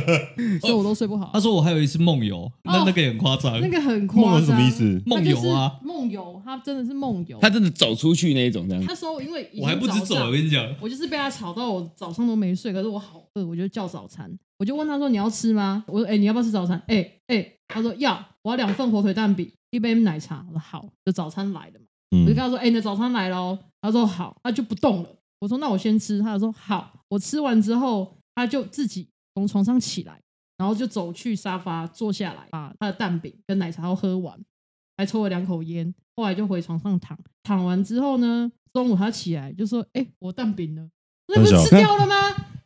[0.62, 1.28] 所以我都睡不好。
[1.34, 3.60] 他说我还有一次梦游，那那个也很夸张。
[3.60, 5.02] 那个很夸张，梦游什么意思？
[5.04, 8.82] 梦游啊，梦游，他真的是梦游，他真的走出去那一种这样。
[8.86, 14.30] 他说因为我还不止走，我跟你讲，我就是被他吵到，我早上都没睡，可是我好饿，我就叫早餐。
[14.58, 21.86] 我就问他说：“你要吃吗？”我说：“哎，你要不要吃早餐？”哎哎，他说：“要，我要两份火腿蛋饼。”一杯奶茶，我说好，就早餐来了嘛。
[22.10, 25.08] 我就跟他说：“哎，你的早餐来了。”他说：“好。”他就不动了。
[25.40, 30.20] 我说：“那我先吃。”他说：“好。”我吃完之后，他就自己从床上起来，
[30.58, 34.38] 然后就走去沙发坐下来，把他的蛋饼跟奶茶都喝完。
[34.98, 37.18] 还抽了两口烟，后来就回床上躺。
[37.42, 40.90] 躺完之后呢，中午他起来就说：“哎，我蛋饼呢？
[41.28, 42.14] 那不是吃掉了吗？”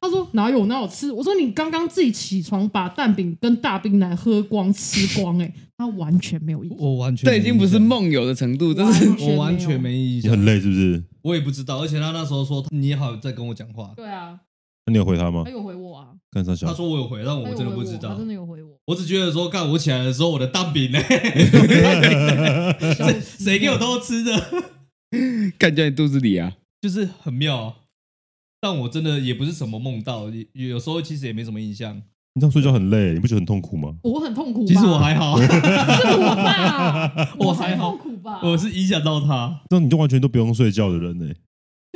[0.07, 6.75] 他说：“哪有哪有吃？”我说：“你刚刚自己起床把蛋饼跟大冰奶喝光吃光。”哎，他完全没有意义。
[6.79, 10.21] 我完全这已经不是梦游的程度，这是我完全没意义。
[10.23, 11.03] 你很累是不是？
[11.23, 13.93] 我也不知道，而且他那时候说你好在跟我讲话。
[13.97, 14.39] 对啊。
[14.89, 15.43] 那你有回他吗？
[15.45, 16.07] 他有回我啊。
[16.31, 16.67] 干啥小？
[16.69, 18.11] 他说我有回，但我真的不知道。
[18.11, 18.71] 他真的有回我。
[18.87, 21.01] 我只觉得说，干我起来的时候，我的蛋饼呢？
[23.21, 24.33] 谁给我偷吃的？
[25.59, 27.75] 干在你肚子里啊，就是很妙。
[28.67, 31.95] 但我真的也不是什么梦到，有时候其实也没什么印象。
[32.35, 33.95] 你这样睡觉很累，你不觉得很痛苦吗？
[34.03, 34.67] 我很痛苦。
[34.67, 37.29] 其实我还好， 是我吧？
[37.39, 38.41] 我还好，痛苦吧？
[38.43, 39.61] 我是影响到他。
[39.71, 41.27] 那你就完全都不用睡觉的人呢？
[41.27, 41.33] 因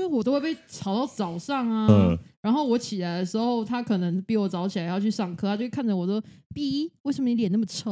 [0.01, 6.23] 为我都会被吵到早上啊，然后我起来的时候，他可能比我早起来要去上课，他就看着我说
[6.55, 7.91] ：“B，为什么你脸那么臭？”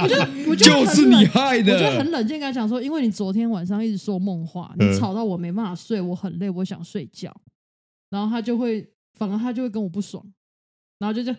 [0.00, 0.16] 我就
[0.50, 7.34] 我就就是你害的，我就很冷静跟他讲说：“因为你昨天晚上一直说梦话，你吵到我没办法睡，我很累，我想睡觉。”
[8.10, 10.24] 然后他就会，反而他就会跟我不爽，
[10.98, 11.38] 然后就这样。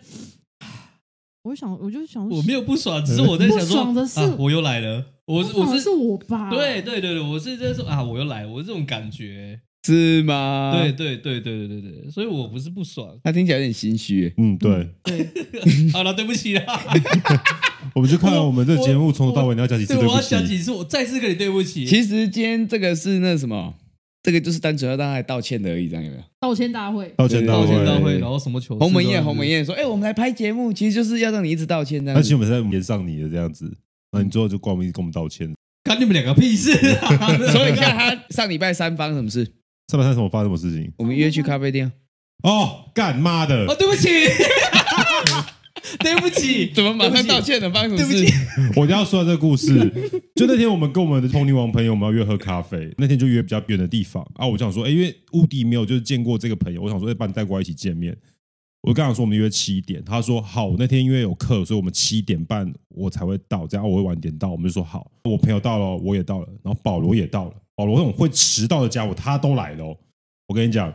[1.44, 5.04] 我想，我就想，我没有不爽，只是我在想说，不爽的是我又来了。
[5.30, 6.50] 我是我是是我吧？
[6.50, 10.74] 对对对对，我是在说啊，我又来，我是这种感觉是吗？
[10.76, 13.16] 对对对对对对对，所以我不是不爽。
[13.24, 14.34] 他听起来有点心虚。
[14.38, 15.28] 嗯，对对。
[15.94, 16.64] 好了，对不起啦。
[17.94, 20.12] 我们就看我们这节目从头到尾你要讲几次对不起？
[20.12, 21.86] 我要讲几次，我再次跟你对不起。
[21.86, 23.76] 其实今天这个是那什么，
[24.24, 26.24] 这个就是单纯要让他道歉的而已，这样有没有？
[26.40, 28.76] 道歉大会，道歉道歉大会，然后什么球？
[28.80, 32.04] 鸿门宴，鸿门宴说，哎，我们来拍节目，其实就是要让你一直道歉。
[32.04, 33.72] 这样，那其实我们是在演上你的这样子，
[34.12, 35.52] 那你最后就光明跟我们道歉。
[35.84, 36.74] 关你们两个屁事！
[37.52, 39.44] 所以你看他上礼拜三发生什么事？
[39.88, 40.92] 上礼拜三什么发生什么事情？
[40.98, 41.92] 我们约去咖啡店。
[42.44, 43.66] 哦，干妈的！
[43.66, 44.08] 哦，对不起，
[46.00, 47.70] 对不起， 怎么马上道歉了？
[47.72, 48.34] 发生什么事？
[48.76, 49.74] 我就要说这个故事。
[50.36, 52.94] 就那天我们跟我们的 Tony 王朋友，我们要约喝咖啡。
[52.98, 54.46] 那天就约比较远的地方啊。
[54.46, 58.16] 我想说，哎，因为乌迪没有就是见过这个朋友，我想说，哎，把你带过来一起见面。
[58.82, 60.74] 我刚刚说我们约七点，他说好。
[60.78, 64.50] 那天因为有课，所以我们七点半我才会到，这样我会晚点到。
[64.50, 65.12] 我们就说好。
[65.26, 67.54] 我朋友到了，我也到了，然后保罗也到了。
[67.76, 69.86] 保罗那种会迟到的家伙，他都来了。
[70.48, 70.94] 我跟你讲，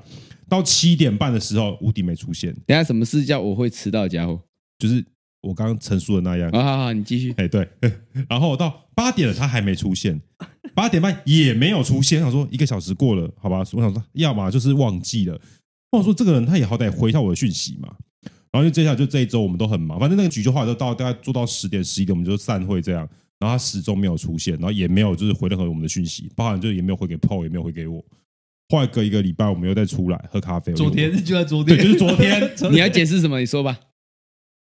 [0.48, 2.54] 到七点半的时候，无敌没出现。
[2.66, 4.40] 等下什么事叫我会迟到的家伙？
[4.78, 5.04] 就是
[5.42, 6.50] 我刚刚陈述的那样。
[6.52, 7.34] 好好好，你继续。
[7.36, 7.68] 哎，对。
[8.28, 10.20] 然后到八点了，他还没出现。
[10.74, 12.18] 八点半也没有出现。
[12.20, 13.58] 我想说一个小时过了，好吧？
[13.58, 15.38] 我想说，要么就是忘记了。
[15.98, 17.88] 我说这个人他也好歹回一下我的讯息嘛，
[18.50, 28.04] 然后就接下来就这一周我们都很忙，反正那个局就后来都到大概做到十点十一点我们就散会这样，然后他始终没有出现，然后也没有就是回任何我们的讯息，包含就也没有回给 Paul 也没有回给我。
[28.68, 32.50] 后来隔一个礼拜我们又再出来喝咖啡，昨天就在昨天，对，就是昨天。
[32.72, 33.38] 你要解释什么？
[33.38, 33.78] 你说吧。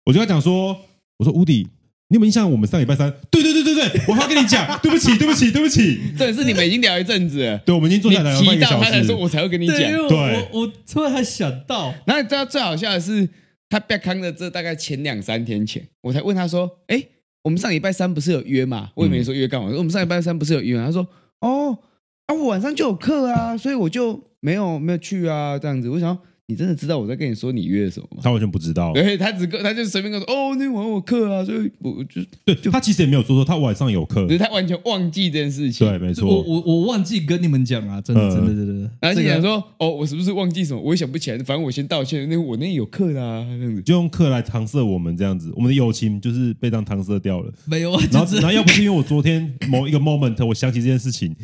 [0.06, 0.76] 我就跟他讲说，
[1.18, 1.66] 我说 Woody。
[2.10, 2.50] 你有没有印象？
[2.50, 6.00] 我们上礼拜三，对对对对对，我还要跟你讲， 对不起，对不起，对不起。
[6.18, 8.74] 这是你们已经聊一阵子了，对，我们已经坐下来聊半个小时。
[8.74, 9.76] 提到他才说，我才会跟你讲。
[9.78, 13.28] 对，我我突然还想到，然后你知道最好笑的是，
[13.68, 17.00] 他被康的这大概前两三天前，我才问他说，哎，
[17.44, 18.90] 我们上礼拜三不是有约吗？
[18.96, 20.86] 我也没说约干嘛，我们上礼拜三不是有约吗？
[20.86, 21.06] 他说，
[21.42, 21.78] 哦，
[22.26, 25.88] 啊，我晚上就有课啊，所以我就没有没有去啊，这样子。
[25.88, 26.18] 我想。
[26.50, 28.20] 你真的知道我在跟你说你约什么吗？
[28.24, 35.88] 他完全不知道，对，他只跟他就随便跟我说哦，那晚我课啊，所以我就对，就他其实也没有说说他晚上有课，他完全忘记这件事情。
[35.88, 38.90] 对，没错，我我我忘记跟你们讲啊，真的真的真的。
[39.00, 40.82] 然后你想说哦，我是不是忘记什么？
[40.82, 42.28] 我也想不起来，反正我先道歉。
[42.28, 47.52] 那我那天有课啊，这样子就用课来搪塞我们这样子，我们的友情就是被这样搪塞掉了。
[47.66, 51.36] 没有啊，然后然后要不是因为我昨天某一个 moment 我想起这件事情，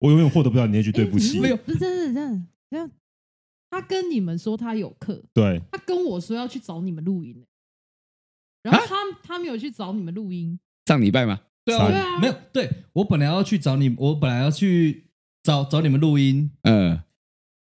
[0.00, 1.38] 我永远获得不了你那句对不起。
[1.38, 2.90] 没有，是真的这样这样。
[3.70, 7.44] 他跟你们说他有课，对，他跟我说要去找你们录音，
[8.62, 11.40] 然后他他没有去找你们录音，上礼拜吗？
[11.64, 15.10] 对啊，没有，对我本来要去找你，我本来要去
[15.42, 16.98] 找找你们录音，嗯，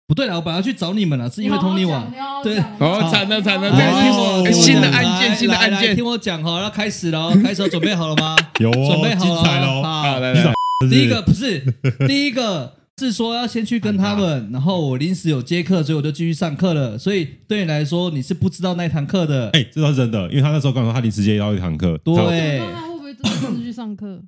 [0.05, 2.11] 不对了，我本来要去找你们了，是因为通你网，
[2.43, 8.35] 对，哦，惨了惨了，听我新的案件，新的案件，听我讲哈，要开始了， 开始准备好了吗？
[8.59, 10.53] 有，准备好了，好，来来，
[10.89, 11.59] 第一个不是
[12.05, 12.84] 第一个。
[12.97, 16.97] 是说要先去跟他们，然后我临时有接课，所以我就继续上课了。
[16.97, 19.49] 所以对你来说，你是不知道那堂课的。
[19.49, 21.97] 哎，这倒是真的，因为他那时候刚好他临时接到一堂课。
[21.97, 24.23] 对，他会不会真的是去上课？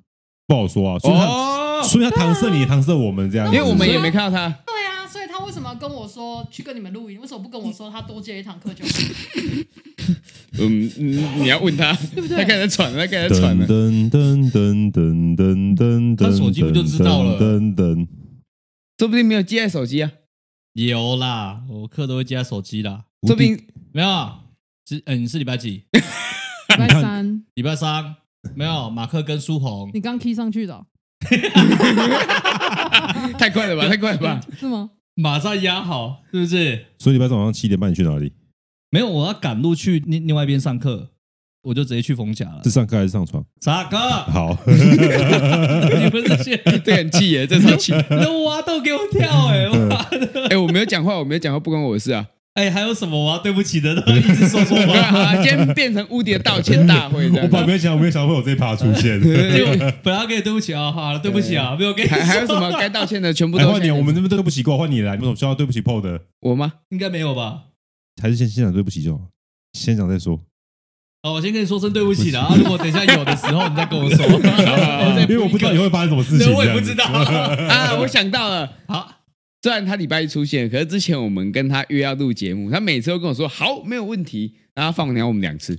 [0.46, 0.98] 不好说啊。
[0.98, 4.48] 所以他，所以他搪塞你，搪塞我们这样，因为我们也没看到他。
[4.66, 7.18] 对啊，所以他为什么要跟我说去跟你们录音？
[7.18, 8.90] 为什么不跟我说他多接一堂课就好？
[10.60, 10.90] 嗯，
[11.38, 12.36] 你要问他，对不对？
[12.36, 13.66] 他开始喘了，他开始喘了。
[13.66, 17.40] 噔噔噔噔噔噔噔，他手机不就知道了？
[17.40, 18.06] 噔噔。
[18.98, 20.10] 说不定没有接在手机啊，
[20.74, 23.04] 有啦，我课都会接在手机啦。
[23.26, 23.56] 说不定
[23.92, 24.32] 没有，
[24.88, 25.84] 是嗯，是礼拜几？
[25.92, 26.00] 礼
[26.76, 28.16] 拜三， 礼拜三。
[28.56, 30.86] 没有，马克跟苏红，你刚 key 上去的、哦，
[33.38, 34.40] 太快了吧， 太快了吧？
[34.58, 34.90] 是吗？
[35.14, 36.86] 马上压好，是不是？
[36.98, 38.32] 所以礼拜三晚上七点半你去哪里？
[38.90, 41.10] 没有，我要赶路去另另外一边上课，
[41.68, 42.60] 我就直接去逢甲了。
[42.64, 43.44] 是上课还是上床？
[43.60, 43.98] 上课。
[43.98, 44.72] 好， 你
[46.10, 47.92] 们这些这很气耶，这超气！
[48.08, 49.66] 那挖洞给我跳哎！
[50.48, 52.26] 哎，我没有讲话，我没有讲话，不关我的事啊。
[52.54, 55.02] 哎，还有什么我要对不起的都一直说说话。
[55.12, 57.28] 好，今天变成无敌的道歉大会。
[57.28, 59.20] 我本来没有想，我没有想到会有这一趴出现。
[60.02, 62.08] 本来可以对不起啊，好了，对不起啊，没有给你。
[62.08, 63.90] 还还有什么该道歉的，全部都换你。
[63.90, 65.16] 我们这边对不起过，换你来。
[65.16, 66.18] 你们有需要对不起 PO 的？
[66.40, 66.72] 我吗？
[66.88, 67.64] 应该没有吧？
[68.22, 69.24] 还是先先讲对不起就好，
[69.74, 70.40] 先讲再说。
[71.28, 72.54] 哦，我先跟你说声对不起了啊！
[72.56, 74.24] 如果等一下有的时候，你再跟我说。
[75.28, 76.52] 因为我不知道以后会发生什么事情。
[76.54, 77.04] 我也不知道
[77.68, 77.94] 啊！
[78.00, 79.14] 我想到了，好。
[79.60, 85.76] 虽然他礼拜一出现，可是之前我们跟他约要录节目，他每次都跟我说好，没有问题，然后放鸟我们两次。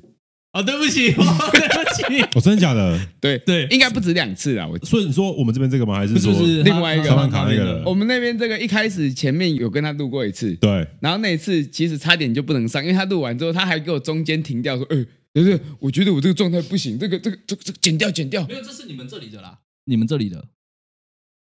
[0.51, 2.99] 哦，对不起， 对不起，我真的假的？
[3.21, 4.67] 对对，应该不止两次啦。
[4.67, 5.95] 我所以你说我们这边这个吗？
[5.95, 6.33] 还是说
[6.63, 7.81] 另外一个沙曼卡那个？
[7.85, 10.85] 我们那边这个一开始前面有跟他录过一次，对。
[10.99, 14.97] 然后那一次其实差点就不能上，因为他录完之后，他还给我中间停掉说：“哎，
[15.33, 20.47] 对对，我觉得我这个状态不行，这个这个这个这个剪掉剪掉。”没有，这是你们这里的啦，你们这里的。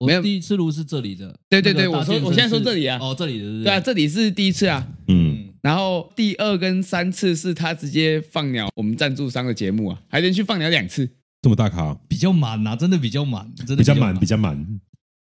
[0.05, 1.39] 没有，第一次录是这里的。
[1.49, 2.99] 对对对，我说我现在说这里啊。
[3.01, 3.63] 哦，这里的。
[3.63, 4.87] 对啊，这里是第一次啊。
[5.07, 5.53] 嗯。
[5.63, 11.09] 然后第二跟三次是他直接放鸟我们赞助商的节目啊，还连续放鸟两次。
[11.41, 11.93] 这么大咖？
[12.07, 14.79] 比较满啊，真的比较满，真的比较满，比较满。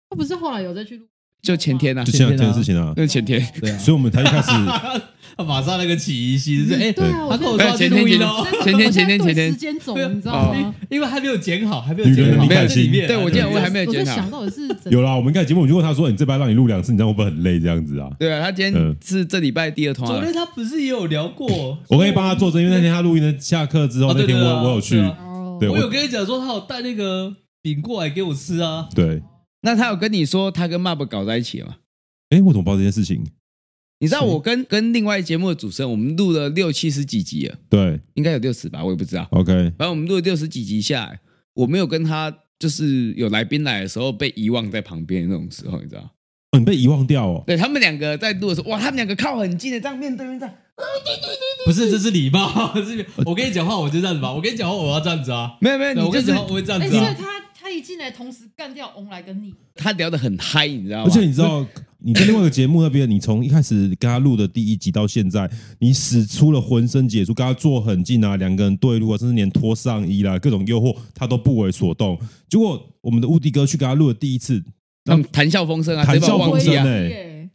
[0.09, 1.07] 他不是后来有再去录？
[1.43, 2.93] 就前天啊，就前天的事情啊。
[2.95, 3.45] 那前天。
[3.61, 3.77] 对啊。
[3.77, 4.49] 所以我们才一开始。
[5.35, 8.19] 他马上那个起疑心是哎，对啊，他跟我说前天前
[8.63, 10.75] 前天前天前天时间走，你知道吗？
[10.91, 13.07] 因为还没有剪好，还没有剪好，没有里面。
[13.07, 14.15] 对，我今天我还没有剪好。
[14.15, 17.59] 想到的是有啦，我们刚才节目我就问他说：“你这班让你录两次，你知道会不会很累？
[17.59, 20.05] 这样子啊？”对啊，他今天是这礼拜第二通。
[20.05, 21.75] 昨天他不是也有聊过？
[21.87, 24.97] 我可以帮他作证，因为那天他录音的下课之后，那天我我有去。
[25.59, 28.87] 对，我有跟你讲说，他有带那个饼过来给我吃啊。
[28.93, 29.19] 对，
[29.63, 31.77] 那他有跟你说他跟 Mab 搞在一起了吗？
[32.29, 33.23] 哎，我怎么不知道这件事情？
[33.99, 39.25] 你知道我跟跟另外节目的主持人，我们录了六七十几集了，对，应该有六十吧，我也不知道。
[39.31, 41.19] OK，反正我们录了六十几集下来，
[41.53, 46.01] 我没有跟他就是有来宾来的时候被遗忘在旁边那种时候，你知道？
[46.51, 47.43] 哦，你被遗忘掉哦。
[47.47, 50.53] 对他们两个在录的时候，哇，他们两个靠很近的这样面对面这样。
[51.65, 52.73] 不是，这是礼貌。
[53.25, 54.33] 我跟你讲话，我就这样子吧。
[54.33, 55.55] 我跟你讲话，我要这样子啊。
[55.61, 57.15] 没有没有，我跟你讲话，我会这样子啊。
[57.17, 57.23] 他
[57.63, 59.53] 他一进来，同时干掉翁来跟你。
[59.75, 61.05] 他聊得很嗨，你知道吗？
[61.05, 61.65] 而且你知道。
[62.05, 65.49] 你在另外一个节目那边，你从一开始跟他录的第一集到现在，
[65.79, 72.19] 你使出了浑身解数，跟他坐很近啊，两个人对路啊，甚至连脱上衣啦，各种诱惑他都不为所动。
[72.49, 74.61] 结果我们的乌迪哥去跟他录的第一次，
[75.05, 77.49] 那谈笑风生啊，谈笑风生哎，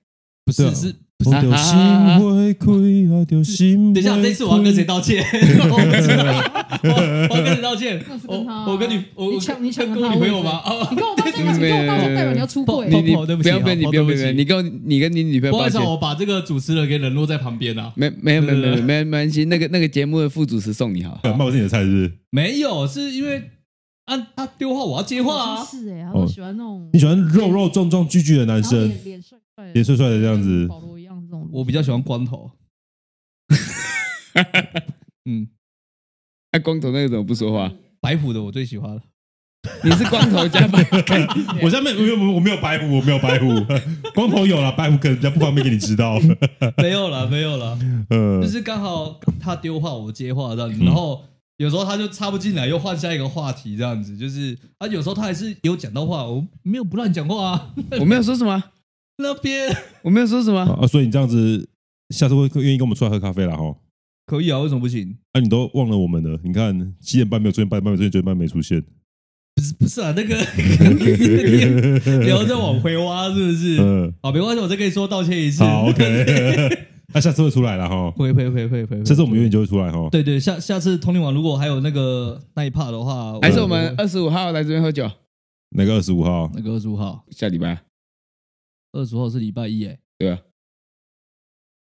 [0.47, 0.95] 不是是。
[1.25, 1.77] 我的心
[2.21, 3.93] 会亏啊，掉心。
[3.93, 5.21] 等一下，这次我要跟谁道歉？
[5.69, 8.01] 我要跟你道歉？
[8.29, 10.63] 我跟你，我你抢你抢跟我女朋友吗？
[10.91, 12.87] 你跟我道歉，你跟我道歉，代表你要出轨。
[12.89, 15.83] 你你不要不要你不要不要，你跟你跟你女朋友道歉。
[15.85, 17.93] 我把这个主持人给冷落在旁边啊。
[17.97, 21.21] 没没有没有没有没没关系，那个那个节目的副主持送你好。
[21.37, 22.13] 冒是你的菜是不是？
[22.31, 23.43] 没有，是因为
[24.05, 25.65] 啊他丢话，我要接话啊。
[25.65, 30.69] 是哎，他喜欢那种你喜欢肉肉壮壮巨巨的男生，脸帅帅脸帅帅的这样子。
[31.51, 32.51] 我比较喜欢光头，
[35.25, 35.49] 嗯，
[36.53, 37.73] 那光头那个怎么不说话？
[38.01, 39.03] 白虎的我最喜欢了。
[39.83, 40.97] 你是光头加白虎？
[41.63, 43.47] 我下面我没有我没有白虎，我没有白虎，
[44.15, 46.19] 光头有了，白虎可能比较不方便给你知道。
[46.77, 47.77] 没有了，没有了，
[48.11, 51.25] 嗯，就是刚好他丢话我接话这样子，然后
[51.57, 58.63] 有时候他就插不进来，又换下一个话题这样子，就是啊，有时候他还是有讲到话，我没有不让你讲话啊，我没有说什么。
[59.21, 61.69] 那边我没有说什么啊，所以你这样子，
[62.11, 63.75] 下次会愿意跟我们出来喝咖啡了哈？
[64.27, 65.17] 可以啊，为什么不行？
[65.33, 66.39] 啊，你都忘了我们了？
[66.45, 68.83] 你看七点半没有出现，八点半没有出现，九点半没出现。
[69.55, 70.37] 不是不是啊，那个
[72.25, 73.77] 聊着往回挖是不是？
[73.81, 75.65] 嗯，好，没关系，我再跟你说道歉一次。
[75.65, 76.87] 好，OK。
[77.13, 78.11] 那下次会出来了哈？
[78.13, 79.05] 会会会会会。
[79.05, 80.09] 下次我们永远就会出来哈？
[80.13, 85.11] 对对，下下次通灵王如果还有那个那一 part 的话，还是我们二十五号来这边喝酒。
[85.71, 86.51] 哪个二十五号？
[86.55, 87.25] 哪个二十五号？
[87.31, 87.88] 下礼拜。
[88.93, 90.39] 二十号是礼拜一，哎，对啊，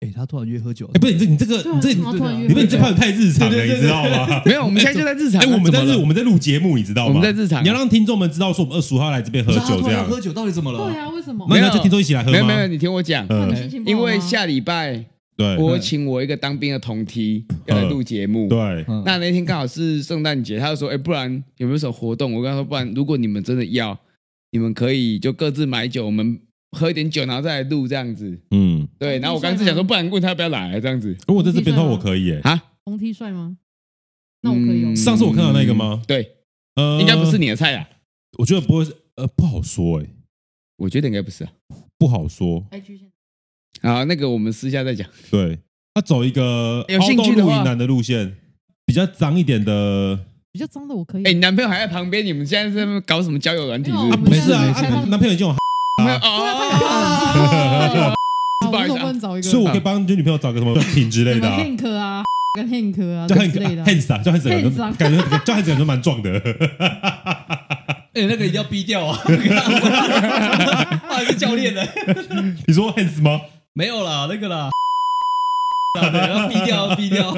[0.02, 4.41] 哎，他突然约喝酒，哎，不是你这你这个你这你不你这怕太日常了，你知道吗？
[4.45, 7.15] 没有，我们现在就在日常，哎，我们在日我们在录节目，你知道吗？
[7.15, 10.89] 我们在日常，你要让听众们知道说我们二十五号来这边喝酒，这样喝酒到底怎么了？
[10.89, 11.45] 对啊，为什么？
[11.47, 12.32] 没有，就听众一起来喝吗？
[12.32, 13.28] 没有没有，你听我讲，
[13.86, 22.34] 因为下礼拜对，我请我一个当兵的同梯要来录节目，对，那那天刚好是圣诞节，他就说，哎，不然有没有什么活动？
[22.34, 23.97] 我跟他说，不然如果你们真的要，
[24.52, 26.39] 你们可以就各自买酒，我们。
[26.71, 28.39] 喝一点酒，然后再来录这样子。
[28.51, 29.19] 嗯，对。
[29.19, 31.15] 然后我刚刚是想说，不然问他要不要来这样子。
[31.27, 32.39] 如果在这边的话，我可以耶。
[32.43, 33.58] 啊，红 T 帅吗？
[34.41, 34.95] 那我可以用。
[34.95, 36.01] 上次我看到那个吗？
[36.08, 36.38] 对，
[36.75, 37.89] 呃，应该不是你的菜啊。
[38.38, 40.05] 我觉得不会是，呃，不好说哎。
[40.77, 41.51] 我觉得应该不是啊，
[41.97, 42.65] 不好说。
[43.82, 45.05] 好，那个我们私下再讲。
[45.29, 45.60] 对，
[45.93, 48.38] 他走一个有兴趣的露营男的路线，
[48.86, 50.17] 比较脏一点的，
[50.53, 51.23] 比较脏的我可以。
[51.25, 53.91] 哎，你男朋友还在旁边，你们现在在搞什么交友软体？
[53.91, 54.63] 不是啊，
[55.10, 55.53] 男朋友已经有。
[56.21, 58.13] 哦，
[58.62, 62.23] 不好意思，所以我可以帮就女朋友找个什么品之类的，Hank 啊，
[62.55, 63.85] 跟 Hank 啊，叫 Hank，Hank 啊，
[64.23, 64.43] 叫 Hank，
[64.97, 66.31] 感觉感觉叫 Hank 都蛮壮的。
[68.13, 69.19] 哎，那个一定要逼掉啊！
[71.07, 71.88] 他是教练的，
[72.67, 73.41] 你说 Hank 吗？
[73.73, 74.69] 没有啦，那个啦，
[76.01, 77.31] 要逼掉，逼掉。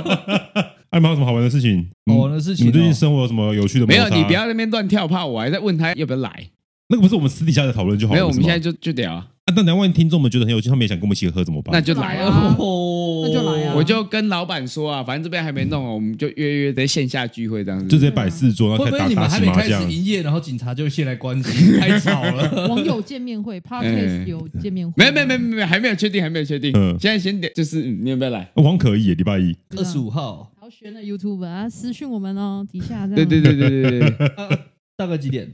[0.91, 1.87] 哎，你们有什么好玩的事情？
[2.07, 3.85] 好玩的事情，你们最近生活有什么有趣的？
[3.85, 6.49] 没有，你不要在那边乱跳炮，我还在问他要不要来。
[6.91, 8.15] 那个不是我们私底下的讨论就好了。
[8.15, 9.27] 没有，我们现在就就聊啊。
[9.45, 11.73] 啊，但万一听众们觉得很有趣，他们也想跟我们一起喝怎么办？
[11.73, 13.73] 那就来啊，那就来啊。
[13.75, 19.55] 我就跟老板说啊，反正这边还没弄哦，我们就约约在线下聚会这样子，就直接摆四桌，然后开始打打麻将。
[19.55, 22.67] 开始营业，然后警察就先来关心，太吵了。
[22.69, 24.93] 网友见面会， Podcast 有见面会。
[24.97, 26.71] 没有没有没有没有，还没有确定，还没有确定。
[26.75, 28.51] 嗯，现在先点，就是你要不要来？
[28.55, 30.51] 王可以，礼拜一二十五号。
[30.59, 33.15] 然后学了 YouTube 啊，私讯我们哦，底下这样。
[33.15, 34.29] 对对对对对对。
[34.95, 35.51] 大概几点？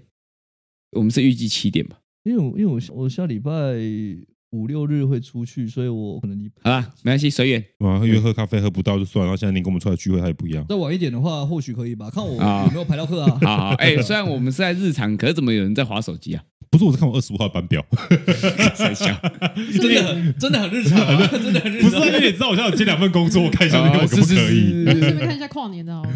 [0.92, 1.98] 我们是预计七点吧。
[2.24, 3.52] 因为我因为我我下礼拜
[4.52, 7.64] 五六日会出去，所以我可能好啦，没关系，随缘。
[7.80, 9.28] 啊，约喝咖啡喝不到就算了。
[9.28, 10.66] 然后现在你跟我们出来聚会，它也不一样。
[10.68, 13.38] 再晚一点的话，或许可以吧，看我有没有排到课啊。
[13.44, 16.44] 好好，哎，虽然我们是在日常，可是怎么有人在划手机啊？
[16.70, 17.86] 不是，我是看我二十五号的班表。
[18.76, 19.18] 在笑，
[19.80, 21.00] 真的真的很日常，
[21.42, 21.90] 真的很日常。
[21.90, 24.84] 不是，因为你知道我现在有接两份工作，我看一下那个可不可以？
[24.84, 26.10] 顺便看一下跨年的好了。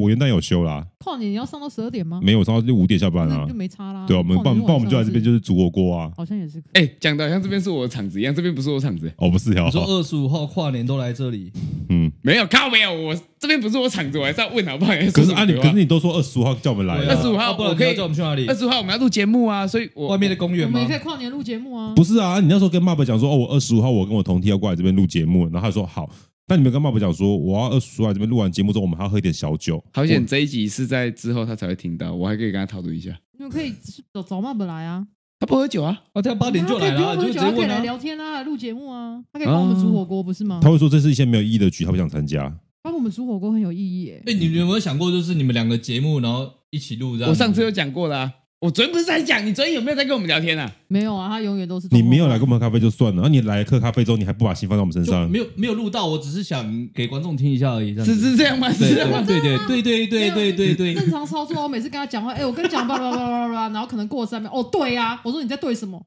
[0.00, 2.18] 我元旦有休啦，跨年你要上到十二点吗？
[2.20, 4.04] 没有，上到就五点下班啊，就没差啦。
[4.08, 6.60] 对啊，我们报报我们就在这边就是煮火锅啊，好像也是。
[6.72, 9.10] 哎，讲的好像这边是我的场子一样，这边不是我场子。
[9.18, 11.52] 哦，不是，你说二十五号跨年都来这里，
[11.90, 14.92] 嗯，没有，靠，没有，我这边不是我场子，我还是要问好不好？
[15.14, 18.46] 可是啊，你可是你都说二十五号叫我们来，二十五号我可以叫我们去哪里？
[18.46, 20.72] 二十五号我们要录节目啊，所以我外面的公园吗？
[20.74, 21.94] 我们也可以跨年录节目啊。
[21.94, 26.10] 不是啊，你那时候跟 Marb 讲说，哦，我二十五号我跟我同梯要过来这边录节目，然后他说好。
[26.48, 29.84] 那你们跟茂博讲说，我要二叔来这边录完节目之后，我们还要喝一点小酒。
[29.92, 33.10] 好险这一集是在之后他才会听到，我还可以跟他讨论一下。
[33.38, 33.74] 你们可以
[34.14, 35.06] 找找茂博来啊，
[35.38, 40.58] 他不喝酒啊，他要八点就来了，就直接问他可以来聊天啊，录节目啊，他可以帮我们煮火锅，不是吗？
[40.62, 42.50] 他会说这是一些没有意义的局，他不想参加。
[42.82, 44.22] 帮我们煮火锅很有意义耶。
[44.24, 47.30] 哎，你有没有想过，就是你们两个节目，然后一起录这样？
[47.30, 48.32] 我上次有讲过啦。
[48.60, 50.68] 我昨天不是在讲，你昨天有没有在跟我们聊天啊？
[50.88, 55.30] 没有啊，他永远都是你没有来跟我们喝咖啡就算了，那你来喝咖啡之后，你还不把心放在我们身上？
[55.30, 57.94] 没有没有录到，我只是想给观众听一下而已。
[58.04, 58.68] 是是这样吗？
[58.72, 59.22] 是这样吗？
[59.24, 61.62] 对对对对对对对对，正常操作。
[61.62, 66.04] 我每次跟他讲话，哎，我跟你讲叭叭叭叭叭，然后可能过三秒，哦，对呀，我说你在对什么，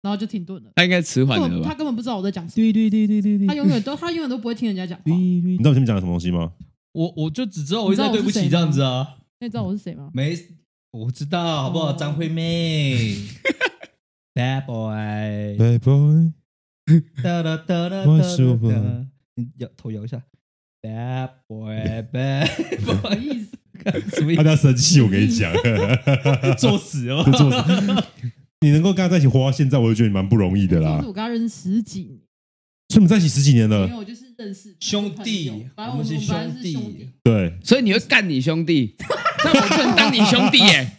[0.00, 0.70] 然后就停顿了。
[0.76, 1.68] 他应该迟缓了吧？
[1.68, 2.54] 他根本不知道我在讲什么。
[2.54, 5.04] 对对对对对对，他永远都他永远都不会听人家讲话。
[5.14, 6.52] 你知道我前面讲的什么东西吗？
[6.92, 9.16] 我我就只知道我一直在对不起这样子啊。
[9.40, 10.08] 那你知道我是谁吗？
[10.14, 10.34] 没。
[10.96, 11.92] 我知道，好不好？
[11.92, 12.96] 张惠妹，
[14.34, 16.32] Bad Boy，Bad Boy，
[17.22, 20.22] 哒哒哒哒哒哒，你摇头摇一下
[20.80, 22.48] ，Bad Boy，Bad，
[22.84, 23.50] 不好意思，
[23.84, 25.52] 他不要生气，我跟你讲，
[26.56, 28.04] 作死哦，作死。
[28.60, 31.02] 你能够跟他在一起活到现在，我就觉得你蛮不容易的啦。
[31.06, 32.18] 我跟他认识十几年，
[32.88, 33.86] 所以你们在一起十几年了。
[33.86, 37.08] 没有，就是认识兄弟，我们是兄弟。
[37.22, 38.94] 对，所以你会干你兄弟。
[39.44, 40.92] 那我不能当你兄弟耶！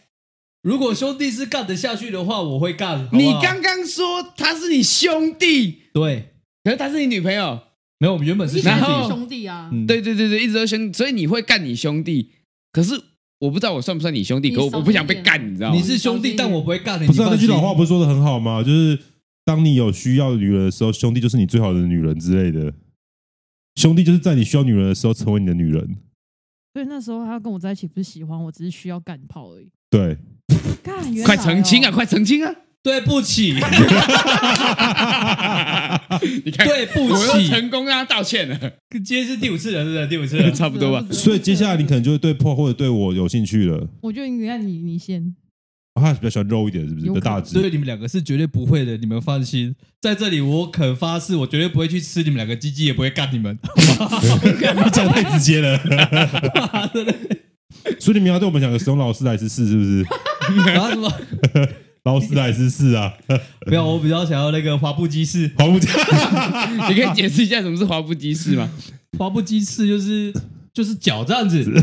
[0.64, 3.06] 如果兄弟是干得下去的话，我会干。
[3.06, 7.60] 好好你刚刚说他是你兄弟，对，可是他是你女朋友，
[8.00, 9.70] 没有，我们原本是兄弟啊。
[9.88, 12.32] 对对对对，一直都兄，所以你会干你兄弟。
[12.72, 13.00] 可是
[13.40, 15.76] 我不知道我算不算你兄弟，可我我不想被干，你知道吗？
[15.76, 17.08] 你是兄弟，但我不会干你。
[17.08, 18.64] 不是那句老话不是说的很好吗？
[18.64, 18.98] 就是
[19.46, 22.74] 当你有需要的女人的时候，兄弟就是你最好的女人之类的。
[23.78, 25.96] 兄弟就是在你需要女人的时候成为你的女人。
[26.74, 29.70] 所以那时候他跟我在一起不是喜欢我，只是需要干炮而已。
[29.90, 30.18] 对，
[30.84, 31.92] 干，快澄清啊！
[31.92, 32.54] 快澄清啊！
[32.84, 33.54] 对不起，
[36.46, 38.58] 你看，对不起，成功让他道歉了。
[38.90, 40.08] 今天是第五次了，是不是？
[40.08, 41.06] 第五次了， 差不多吧。
[41.12, 43.88] 所以接下来你可能就会对破或者对我有兴趣了。
[44.02, 45.36] 我就应该你你先。
[46.00, 47.12] 他比较喜欢肉一点，是不是？
[47.12, 47.54] 的大只。
[47.54, 49.76] 所以你们两个是绝对不会的，你们放心。
[50.02, 53.58] 在这里，我肯发誓，我绝对不会去吃你们两个鸡鸡，也不会干你们。
[53.76, 55.80] 你讲太直接了。
[58.00, 60.06] 所以你们要对我们讲个使用劳斯莱斯四，是不是？
[60.78, 61.12] 啊什么？
[62.04, 63.14] 劳斯莱斯四啊？
[63.66, 65.52] 没有，我比较想要那个滑步机式。
[65.58, 65.88] 滑步机，
[66.90, 68.70] 你可以解释一下什么是滑步机式吗？
[69.18, 70.34] 滑步机式就是。
[70.78, 71.64] 就是脚这样子，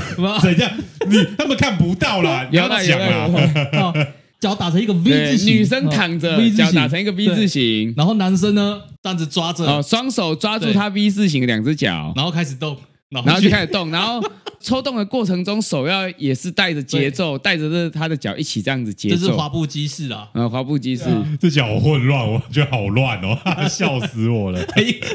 [0.41, 0.71] 怎样？
[1.09, 3.93] 你他们看不到啦， 你要讲啊！
[4.39, 12.77] 脚打成一个 V 字形，女生躺着，脚打成一个 V 字形，然后男生呢这样子抓着，哦，双手抓住他 V 字形的两只脚，然后开始动，
[13.23, 14.23] 然后就开始动，然后
[14.61, 19.17] 抽动的过程中手要也是带着节奏，带着这他的脚一起这样子节奏。
[19.17, 21.05] 这是滑步机式啊，嗯，滑步机式，
[21.39, 23.39] 这脚好混乱，我觉得好乱哦，
[23.69, 24.65] 笑死我了。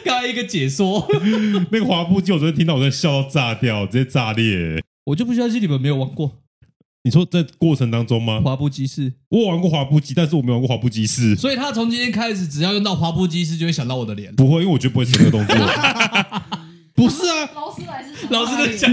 [0.06, 1.08] 刚刚一个解说，
[1.72, 4.82] 那个滑步机，我昨天听到我在笑到炸掉，直接炸裂。
[5.06, 6.40] 我就不相信你们没有玩过。
[7.02, 8.42] 你说在过程当中吗？
[8.42, 11.34] 滑步机式，我有玩过滑步机，但是我没玩过滑步机式。
[11.36, 14.36] 所以他从今天开始，只要用到滑步机式，就会想到我的脸。
[14.36, 15.56] 不会，因为我觉得不会是那个动作。
[17.00, 18.92] 不是啊，劳斯莱斯，老师在讲。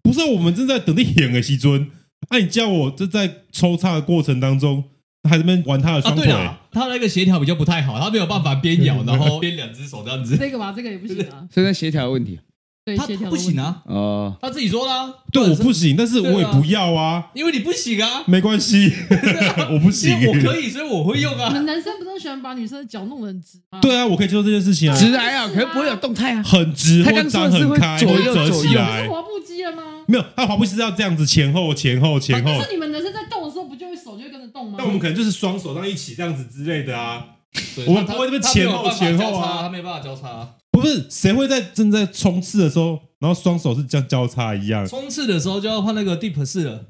[0.00, 1.90] 不是啊，我们正在等你演个西尊。
[2.30, 4.82] 那你叫我这在抽插的过程当中，
[5.28, 6.26] 还在那边玩他的双腿。
[6.72, 10.34] 他那个协调比较不太好，他没有办法边咬然后边两只手这样子。
[10.38, 11.46] 这个吧，这个也不行啊。
[11.52, 12.40] 所以在协调的问题。
[12.86, 13.82] 对，他不行啊！
[13.86, 15.14] 哦，他自己说的。
[15.32, 18.22] 对，我不行，但是我也不要啊，因为你不行啊。
[18.30, 18.92] 没关系，
[19.72, 21.48] 我不行，我可以，所以我会用啊。
[21.48, 23.80] 你们男生不都喜欢把女生的脚弄得很直吗？
[23.82, 24.96] 对啊，我可以接受这件事情啊。
[24.96, 26.40] 直来啊，可是不会有动态啊。
[26.44, 29.02] 很直，或张很开，左右折起来。
[29.02, 29.82] 是滑步机了吗？
[30.06, 32.52] 没有，他滑步机是要这样子前后前后前后。
[32.56, 34.76] 但是你们男生在动的时候，不就会手就会跟着动吗？
[34.78, 37.24] 那我们可能就是双手这样一起这样子之类的啊。
[37.84, 40.48] 我们不会这边前后前后啊，他没办法交叉。
[40.80, 44.86] 不是，谁会在正在冲刺的时候，然后双手是这样交叉一样？
[44.86, 46.84] 冲刺的时候就要换那个 deep 式了，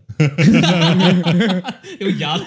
[2.01, 2.45] 有牙的，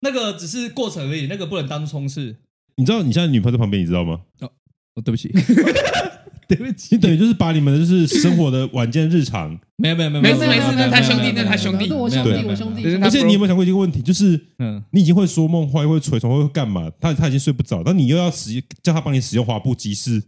[0.00, 2.36] 那个只是过程而已，那个不能当冲刺。
[2.74, 4.20] 你知道你现在女朋友在旁边，你知道吗？
[4.40, 4.50] 哦，
[4.94, 5.32] 哦，对不起。
[6.48, 12.96] 对不起，你等于就是把你们的就是生活的晚间日常，没有没有没有，没事没事，那他兄弟，那他兄弟，我兄弟，我兄弟。
[13.02, 16.90] 而且你有没有想过一个问题，就是嗯，你已经会说梦话，又会捶床，会干嘛？
[17.00, 20.22] 他他已经睡不着，但你又要使叫他帮你使用滑步机式，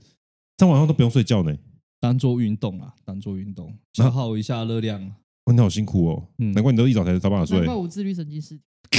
[0.57, 1.55] 这样晚上都不用睡觉呢。
[2.01, 5.01] 当做运动啊，当做运动，消耗一下热量。
[5.45, 7.59] 哇，你好辛苦哦，难怪你都一早才才办法睡。
[7.59, 8.65] 难怪我自律神经失调。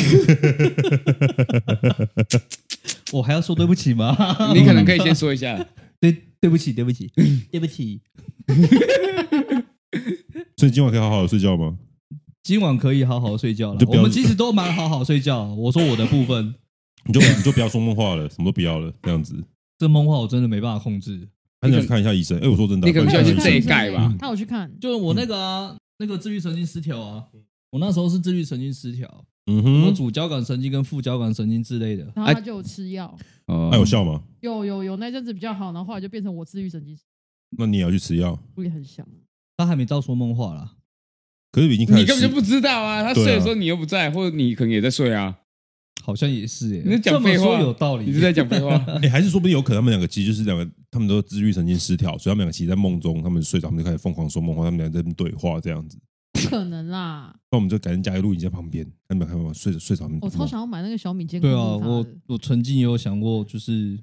[3.12, 4.16] 我还要说对不起吗？
[4.54, 5.66] 你可能可以先说一下。
[6.00, 7.12] 对，对不起，对不起，
[7.52, 8.02] 对不起。
[10.58, 11.78] 所以今晚可以好好的睡觉吗？
[12.44, 13.80] 今晚可以好好睡觉了。
[13.88, 15.46] 我们其实都蛮好好睡觉。
[15.56, 16.54] 我说我的部分，
[17.06, 19.36] 你就你就不要说梦话了，什么都不要了，这样子。
[19.78, 21.28] 这梦话我真的没办法控制。
[21.62, 22.40] 那你要去看一下医生。
[22.40, 24.14] 哎，我说真的，你可能需要去这一盖吧。
[24.20, 27.24] 他有去看，就是我那个啊，那个自律神经失调啊。
[27.72, 29.26] 我那时候是自律神经失调。
[29.52, 33.18] 嗯哼，有主交感神经跟副交感神经之类的，然后他就有吃药，
[33.50, 34.22] 哦，还有效吗？
[34.42, 36.98] 有有有，那阵子比较好，然后后来就变成我自律神经。
[37.58, 38.40] 那你也要去吃药？
[38.56, 39.06] 我也很想，
[39.58, 40.76] 他还没到说梦话啦，
[41.52, 43.04] 可是已经开始，你根本就不知道啊！
[43.04, 45.36] 他睡的时候你又不在，或者你可能也在睡啊，
[46.04, 48.76] 好像也是耶，你讲废话有道理，你是在讲废话？
[49.02, 55.98] 哎，还是说不定有可能他们两个其实就是两个，他们都自律神经失调，所以他们两个其实在梦中，他们睡着，他们就开始疯狂说梦话，他们两个在对话这样子。
[56.44, 57.34] 不可能啦！
[57.52, 60.10] 那我们就改成加一个录影在旁边，看没有看没有睡着睡着。
[60.22, 61.50] 我超想要买那个小米监控。
[61.50, 63.98] 对啊，我我曾经也有想过，就是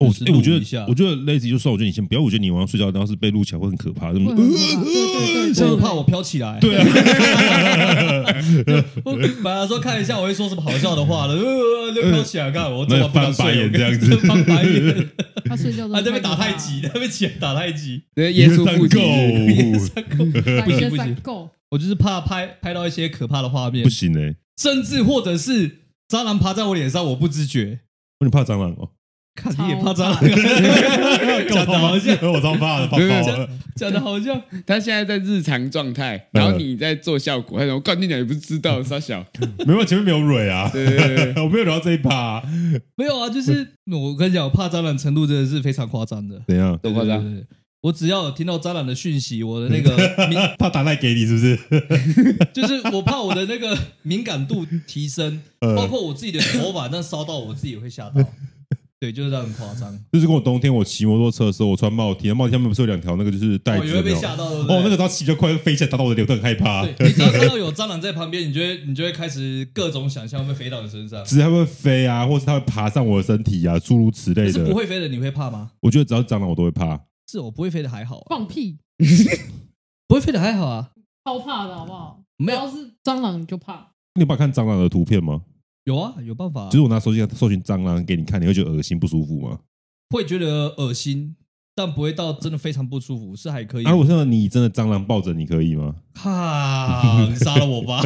[0.00, 4.44] 哦，哎，我觉得我觉得 Lazy 就算，我觉得你先不要，我觉得你晚上睡觉，然后是被录起来会很可怕，对么对？
[4.44, 6.58] 对对，我怕我飘起来。
[6.58, 6.84] 对啊。
[9.04, 9.12] 我
[9.42, 11.36] 本来说看一下，我会说什么好笑的话了，
[11.94, 15.10] 就飘起来，看我怎么翻白眼这样子， 翻白眼。
[15.44, 18.02] 他睡觉他这边打太极，他这边起来打太极。
[18.16, 18.86] 耶稣三够，
[20.64, 21.16] 不行不行。
[21.70, 25.68] 我就是怕拍拍到一些可怕的画面，不行哎，甚至或者是
[26.08, 27.80] 蟑螂爬在我脸上，我不知觉。
[28.24, 28.90] 你怕蟑螂哦？
[29.36, 30.18] 看你也怕蟑螂，
[31.48, 33.48] 讲的好像 我超怕的，怕爆了。
[33.76, 39.24] 讲的好像他现在在日常状态，然后你在做效果，我干你俩也不知道，傻小。
[39.64, 42.42] 没有，前面没有蕊啊，对对对，我没有聊到这一趴，
[42.96, 46.42] 没有啊，就是我跟你讲，我怕蟑螂程度真的是非常夸张的。
[46.48, 46.76] 怎样？
[46.82, 47.24] 多夸张？
[47.82, 49.96] 我只要有听到蟑螂的讯息，我的那个
[50.58, 51.58] 怕打赖给你是不是？
[52.52, 55.40] 就是我怕我的那个敏感度提升，
[55.76, 58.22] 包括我自己的头发，那烧到我自己也会吓到。
[59.00, 59.98] 对，就是这样很夸张。
[60.12, 63.88] 就是跟我冬天我骑摩托车的时候，我穿帽 T，帽 T 上面不是有两条那个就是带子？
[63.88, 64.44] 我会被吓到。
[64.44, 66.86] 哦，那个时候骑比较快，飞起来打到我的脸，我很害怕。
[66.86, 74.52] 你只要看到有蟑螂在旁边，你就会你就会开始各种想象会飞到你身上，只是它会飞啊，或是它会爬上我的身体啊，诸如此类的。
[74.52, 75.70] 是不会飞的，你会怕吗？
[75.80, 77.00] 我觉得只要蟑螂我都会怕。
[77.30, 78.78] 是我不会飞的还好，放屁，
[80.08, 80.90] 不会飞的还好啊，
[81.24, 82.20] 超怕的好不好？
[82.38, 83.92] 没有，要是蟑螂就怕。
[84.14, 85.42] 你有办法看蟑螂的图片吗？
[85.84, 86.66] 有啊，有办法。
[86.70, 89.60] 就是我拿手机搜寻蟑螂给你看，你会觉得恶心不舒服吗？
[90.10, 91.36] 会觉得恶心，
[91.76, 93.84] 但不会到真的非常不舒服，是还可以。
[93.84, 95.94] 啊，我现在你真的蟑螂抱着你可以吗？
[96.14, 98.02] 哈，你杀了我吧！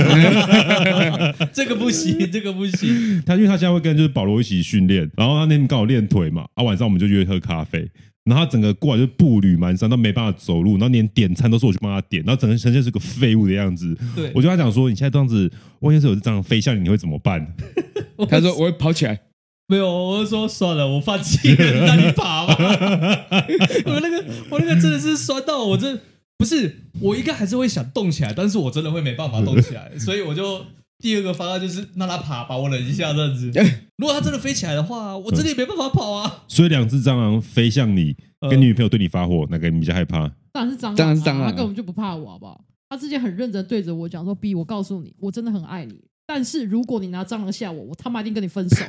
[1.55, 3.23] 这个不行，这个不行。
[3.25, 7.91] 他因为他现在会跟就是保罗一起训练，然后他那天刚好练腿嘛，啊，晚上我们就约喝咖啡。
[8.25, 13.97] 然后他整个过来就步履蹒跚，都没办法走路，然后连点餐都是我去帮他点，然后整个呈现是个废物的样子。
[14.17, 15.51] 对，我就跟他讲说：“你现在这样子，
[15.81, 17.55] 万一是有这样飞向你，你会怎么办？”
[18.29, 19.21] 他说：“我会跑起来。”
[19.69, 22.55] 没有，我就说算了，我放弃了，让你爬吧。
[23.87, 25.99] 我那个我那个真的是酸到我这
[26.37, 30.65] 不是我应该还是会想动起来，但是我真的会没办法动起来，所以我就
[30.99, 33.51] 第二个方案就是让他爬，把我忍一下这样子。
[33.97, 36.45] 如果他真的飞起来的话，我真的也没办法跑啊。
[36.49, 38.17] 所以两只蟑螂飞向你，
[38.51, 40.31] 跟女朋友对你发火，哪个你比较害怕？
[40.53, 42.65] 当然是蟑螂，当然是蟑螂，他根本就不怕我，好不好？
[42.89, 45.95] 他之前很认真对着我讲说：“B，我告诉你，我真的很爱你。
[46.27, 48.77] 但是如果你拿蟑螂吓我，我他妈一定跟你分手。”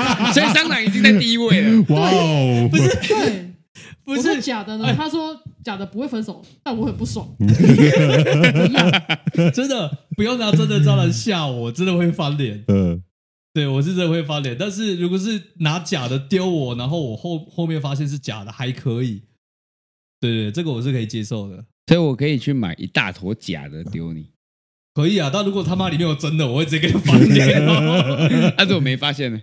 [0.34, 1.84] 所以蟑螂已经在第一位了。
[1.88, 3.47] 哇哦，不是对，
[4.04, 4.94] 不是假的呢。
[4.94, 7.28] 他说假的不会分手，但我很不爽。
[9.54, 12.64] 真的不要拿真的蟑螂吓我，我真的会翻脸。
[12.68, 13.02] 嗯，
[13.52, 14.56] 对我是真的会翻脸。
[14.58, 19.22] 但是如果是拿假的丢我，然后我后后面发现是假的，还可以。
[20.20, 21.64] 对对，这个我是可以接受的。
[21.86, 24.30] 所以我可以去买一大坨假的丢你，
[24.94, 25.30] 可以啊。
[25.32, 28.54] 但如果他妈里面有真的，我会直接给你翻脸。
[28.56, 29.40] 但是我没发现呢，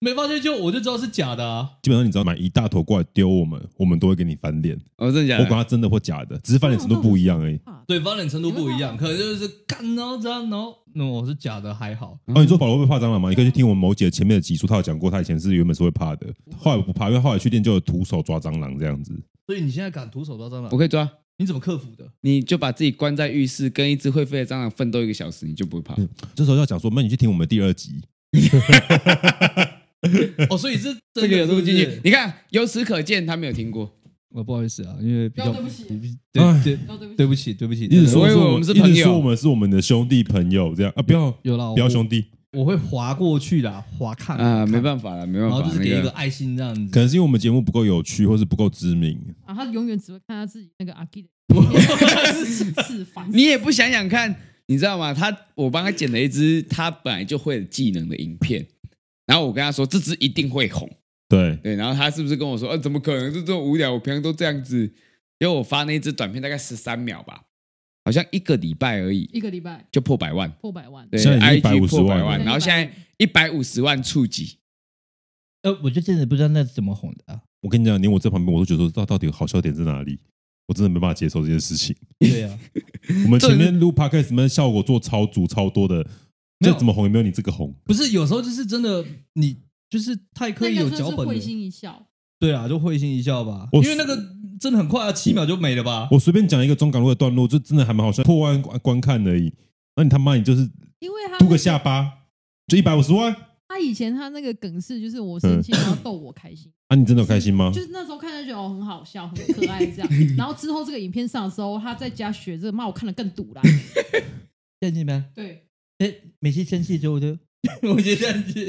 [0.00, 1.70] 没发现就我就知道是假的啊。
[1.82, 4.78] 基本上你只要买一大坨过来丢我们，我们都会给你翻脸。
[4.98, 5.44] 哦，真的假的？
[5.44, 7.58] 不管它真的或假的，只是翻脸程度不一样而已。
[7.86, 12.18] 对，翻脸程度不一样，可能就是干然后这样，然后那我是假的还好。
[12.26, 13.30] 哦，你说保罗会怕蟑螂吗？
[13.30, 16.26] 你可以去听我们某姐前面的集数，他有讲过，他以前是原本是会怕的，
[16.58, 19.14] 后来不怕，因为后来去练就有徒手抓蟑螂这样子。
[19.46, 20.68] 所以你现在敢徒手抓蟑螂？
[20.70, 21.08] 我可以抓。
[21.36, 22.08] 你怎么克服的？
[22.20, 25.92] 你就把自己关在浴室，跟一只会飞的蟑螂奋斗一个小时，你就不会怕。
[25.98, 28.00] 嗯、这时候要讲说，那你去听我们第二集。
[30.50, 31.88] 哦，所以是这个有录进去。
[32.04, 33.92] 你看，由此可见，他没有听过。
[34.30, 35.84] 我不好意思啊，因为比较对不起，
[36.32, 36.78] 对对
[37.16, 37.84] 对不起，对不起。
[37.84, 42.24] 一直说我们是朋友，一直说我们是我们的兄弟朋友，这样啊，不要有了，不要兄弟。
[42.52, 46.92] 我会划过去的，划看啊，没办法了，没办法，然后就是给一个爱心这样子。
[46.92, 49.54] 可能是因为我们节目不够有趣，或是不够知名啊。
[49.54, 51.28] 他永远只会看他自己那个阿基的，
[53.32, 54.34] 你也不想想看，
[54.66, 55.14] 你知道吗？
[55.14, 58.66] 他我帮他剪了一支他本来就会的技能的影片，
[59.26, 60.90] 然后我跟他说这支一定会红，
[61.28, 63.32] 对对，然后他是不是跟我说，呃，怎么可能？
[63.32, 64.92] 就这么无聊，我平常都这样子。
[65.40, 67.42] 因为我发那支短片大概十三秒吧。
[68.06, 74.58] 好像一个礼拜而已，一个礼拜就破百万，破百万，对现在一百五十万，然后现在一百五十万触及。
[75.62, 77.40] 呃，我就真的不知道那是怎么红的啊！
[77.62, 80.18] 我跟你讲，连我在旁边我都觉得说，到底好笑点在哪里？
[80.66, 81.96] 我真的没办法接受这件事情。
[82.18, 82.58] 对呀，
[83.24, 86.06] 我们前面录 podcast 什么效果做超足超多的，
[86.60, 87.74] 这怎么红也没有你这个红。
[87.84, 89.56] 不是，有时候就是真的，你
[89.88, 91.26] 就是太刻意有脚本了。
[91.26, 92.06] 会心一笑。
[92.38, 94.34] 对啊，就会心一笑吧，因为那个。
[94.60, 96.08] 真的很快啊，七秒就没了吧？
[96.12, 99.52] 我随便讲一个中港路的段落，就真的还蛮好笑，破万观看而已。
[99.96, 100.62] 那你他妈，你就是
[101.00, 102.08] 因为他嘟个下巴，
[102.68, 103.34] 就一百五十万。
[103.66, 106.72] 他以前他那个梗是，就是我生气，然后逗我开心。
[106.86, 107.70] 啊，你真的有开心吗？
[107.74, 110.08] 就是那时候看就觉得哦，很好笑，很可爱这样。
[110.38, 113.60] 然后之后这个影片上的时候，他在家学这个，骂我看得更堵了。
[114.80, 115.26] 这样子吗？
[115.34, 115.66] 对。
[115.98, 117.38] 哎，每次生气之后我就，
[117.88, 118.60] 我就这样子，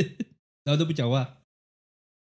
[0.63, 1.37] 然后都不讲话。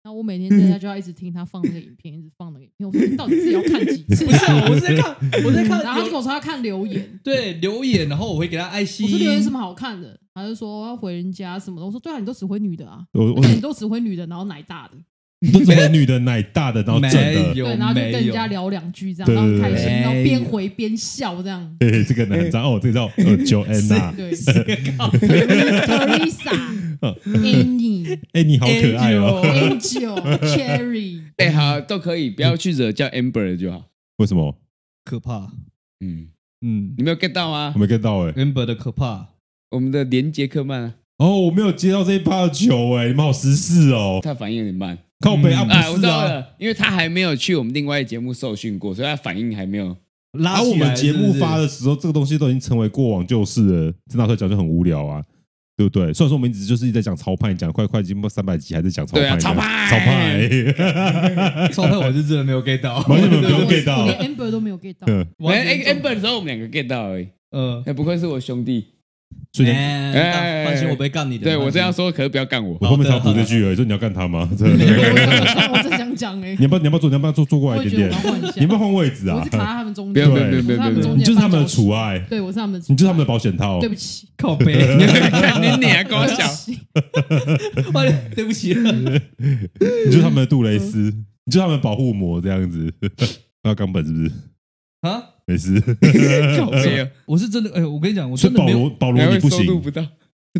[0.04, 2.88] 那我每天在家就要一直听他放那个影片，一直放那个影片。
[2.88, 4.24] 我说你到底自己要看几次？
[4.26, 4.38] 不是，
[4.68, 5.80] 我是在看，我在看。
[5.84, 9.06] 然后他就跟我说要看留言，对留言，然后我会给他爱心。
[9.06, 10.18] 我说留言什么好看的？
[10.34, 11.86] 他就说要回人家什么的。
[11.86, 14.96] 我说对啊，你都只回女的啊，我你都只回女的，然后奶大的。
[15.50, 17.54] 都只回女的奶大的，然后正的。
[17.54, 21.76] 对，然后就跟人家聊两句这样，然后开心，然后边回边笑这样。
[21.78, 24.32] 对，这个男生哦，这个叫呃 Joanna， 对
[25.86, 26.56] ，Teresa。
[27.02, 33.86] Annie， 哎，你好可爱哦，Angel，Cherry，哎，好，都可以，不要去惹叫 Amber 就好。
[34.18, 34.56] 为什么？
[35.04, 35.50] 可怕。
[36.00, 36.28] 嗯
[36.64, 37.72] 嗯，你没有 get 到吗？
[37.74, 39.30] 我没 get 到哎，Amber 的可怕。
[39.70, 40.94] 我们的连杰克曼啊。
[41.22, 44.18] 哦，我没有接到这一趴的球哎，你们好时事哦。
[44.22, 49.96] 他反应有点慢，靠北啊，哎，我知道了，因为他还没有去我们另外一节目受训过，所以他反应还没有。
[50.38, 55.22] 拉我们节目发的时候，这个东西都已经成为过往旧事了，这拿出来讲就很无聊啊。
[55.74, 56.12] 对不对？
[56.12, 67.28] 虽然说我们一直就是一直在讲超派，讲快快经过三百集还是讲超派，超派，超派，超派， 我是真的没有 get 到，完全没有 get 到，连 Amber 都没有 get 到，连 Amber 的时候我们两个 get 到而已。
[67.52, 68.84] 嗯，不愧是我兄弟，
[69.52, 71.44] 所以放心，我不会干你的。
[71.44, 72.74] 对我这样说，可是不要干我。
[72.80, 74.48] 我后面才补这句而已，说你要干他吗？
[74.58, 74.84] 真 的，
[75.72, 76.78] 我正想讲哎，你要不要？
[76.78, 77.10] 你要不要坐？
[77.10, 78.20] 你要不要坐坐过来一点点？
[78.56, 79.36] 你要不要换位置啊？
[79.36, 83.78] 我是卡在他们中间，不要不要不要不要，你就是他们的宠爱，对我是他们的，你就是他们的保险套。
[83.78, 84.72] 对不起，靠背，
[85.60, 86.48] 你你还跟我讲，
[88.34, 91.12] 对不起，你就是他们的杜蕾斯，
[91.44, 92.90] 你就是他们的保护膜，这样子。
[93.64, 94.32] 那冈本是不是？
[95.02, 95.24] 啊？
[95.46, 95.74] 没事，
[97.26, 100.06] 我是真的，哎，我跟你讲，我真的没有保罗，你不行，不到，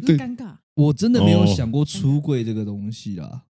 [0.04, 3.42] 对，尴尬，我真的没有想过出柜这个东西啦。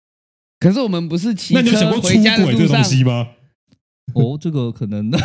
[0.60, 1.62] 可是我们不是骑车
[2.02, 3.28] 回家的路上吗？
[4.14, 5.10] 哦，这个可能，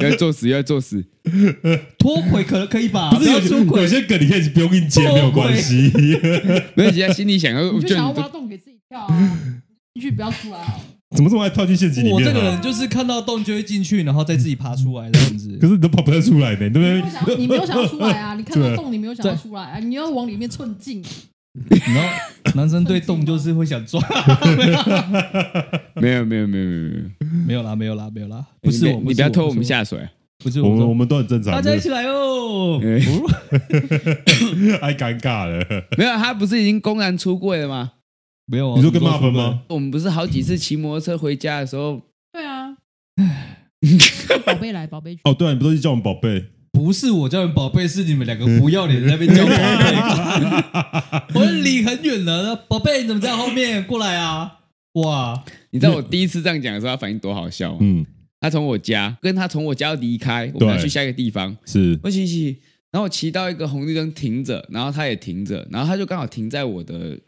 [0.00, 1.04] 要作死，要作死。
[1.96, 3.10] 脱轨可能可以吧？
[3.12, 5.92] 不是有出轨有些梗你可以不用硬接，没有关系。
[6.74, 9.38] 没有，人家心里想要，你就想要挖洞给自己跳啊，
[9.94, 10.80] 进去不要出来啊。
[11.14, 12.14] 怎么这么爱跳进陷阱里面？
[12.14, 15.56] 我这个人就是看到洞就会进去，然后再自己爬出来这样子。
[15.62, 16.80] 可是你都爬不太出来呢，对不
[17.26, 17.36] 对？
[17.36, 18.34] 你没有想要 出来啊？
[18.34, 19.78] 你看到洞，你没有想要出来啊？
[19.78, 21.02] 你要往里面寸进。
[21.70, 22.02] 然后
[22.56, 24.00] 男生对洞就是会想抓。
[25.94, 30.00] 没有没有没有没有没有没有啦没有啦没有啦，不是我，你不要拖我们下水。
[30.42, 31.52] 不是我们我们都很正常。
[31.54, 32.78] 大家一起来哦！
[34.80, 35.64] 太尴尬了。
[35.96, 37.92] 没有，他不是已经公然出柜了吗？
[38.46, 39.62] 没有啊，你说跟骂分吗？
[39.68, 42.00] 我们不是好几次骑摩托车回家的时候，
[42.32, 42.76] 对啊，
[44.44, 45.20] 宝贝来，宝贝去。
[45.24, 46.44] 哦，对啊，你不都是叫我们宝贝？
[46.72, 49.50] 不是我叫你宝贝，是你们两个不要脸在那边叫宝
[51.32, 51.38] 贝。
[51.40, 53.86] 我离很远了，宝贝你怎么在后面？
[53.86, 54.60] 过来啊！
[54.94, 57.78] 哇，你知道我第一次这样讲的时候，他反应多好笑吗？
[57.80, 58.04] 嗯，
[58.40, 62.58] 他从我家跟他从我家离开，我们要去下一个地方，是我骑骑，
[62.90, 67.18] 然后我骑到一个红绿灯停着，然后他也停着，然后他就刚好停在我的。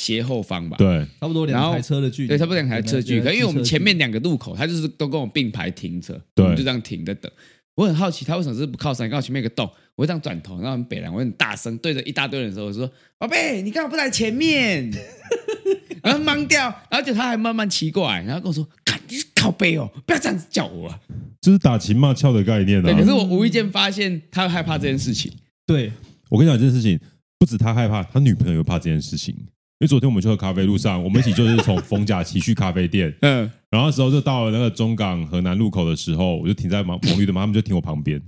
[0.00, 3.20] 斜后方吧，对，差不多两台车的距离，对，差不多两台车的距离。
[3.20, 7.30] 可因为我们前面两个路口，他就是都跟我并排停车，对，我们就这样停着等。
[7.74, 9.08] 我很好奇，他为什么是不靠山？
[9.10, 14.90] 刚好前面有个洞，我这样转头，然后很北兰，我很大声对着一大堆人的时候，我说：“宝贝，你干嘛不在前面？”
[16.02, 20.92] 然后懵掉，然后就他还慢慢骑过来，然后跟我说：“看，你是靠背哦，不要这样子叫我。”
[21.40, 22.82] 就是打情骂俏的概念啊。
[22.82, 25.32] 对，可是我无意间发现他害怕这件事情。
[25.66, 25.92] 对，
[26.28, 26.98] 我跟你讲这件事情，
[27.38, 29.34] 不止他害怕，他女朋友又怕这件事情。
[29.80, 38.20] 因为昨天我们去喝咖啡路上，我们一起就是从逢甲骑去咖啡店， 嗯，然后那时候就到了那个中港河南路口的时候，我就停在毛红绿灯嘛，他们就停我旁边，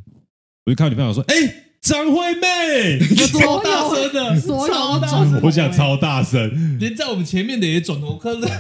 [0.65, 1.35] 我就看到女朋友说：“哎，
[1.83, 8.49] 张惠妹，超大声的，超大声，我想超大声，连在我们前面的也转头看了。”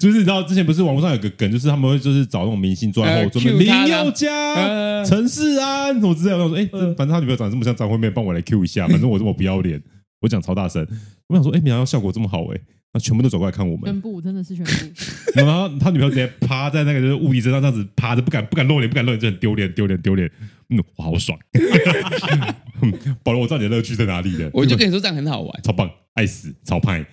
[0.00, 5.94] 就是你知道之前不是网络上有个梗，就是他们会就是找那种明星坐在后座，林宥嘉、陈世安。
[5.94, 9.80] 什么之类的，我说：“哎，反正他女朋友长得这么像张惠妹，帮我来 Q 一下，反正我这么不要脸。”
[10.20, 10.86] 我讲超大声，
[11.28, 12.60] 我想说，哎，没想到效果这么好哎，
[12.92, 14.72] 那全部都走过来看我们，全部真的是全部。
[15.34, 20.30] 然后他女朋友直接趴在那个就是物体身上，这样子趴着，不敢不敢露脸，不敢露脸，就很丢脸，丢脸，丢脸。
[20.70, 21.38] 嗯，我好爽。
[23.22, 24.50] 保罗，我知道你的乐趣在哪里的。
[24.52, 27.04] 我就跟你说这样很好玩，超棒，爱死，超派。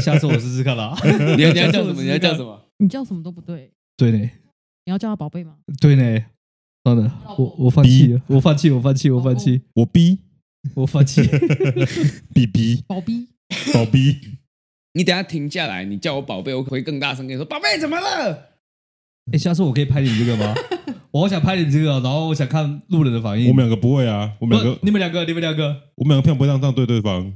[0.00, 0.96] 下次我试试看啦。
[1.36, 2.02] 你要你要叫什么？
[2.02, 2.66] 你要叫什么？
[2.78, 3.72] 你叫什么都不对。
[3.96, 4.18] 对呢。
[4.86, 5.54] 你要叫他宝贝吗？
[5.80, 6.24] 对呢。
[6.84, 10.18] 好的，我我放弃了，我放弃，我放弃，我放弃，我逼。
[10.74, 11.22] 我放弃
[12.34, 13.28] ，B B，宝逼，
[13.72, 14.16] 宝逼，
[14.92, 18.50] 你等下停下来，你叫我宝贝，我会更大声跟你说：“宝贝，怎么了？”
[19.32, 20.54] 哎，下次我可以拍你这个吗？
[21.12, 23.48] 我好想拍你这个，然后我想看路人的反应。
[23.48, 27.32] 我们两个不会啊，我们两个，你们两个，你们两个，我们两个片不会这样对对方。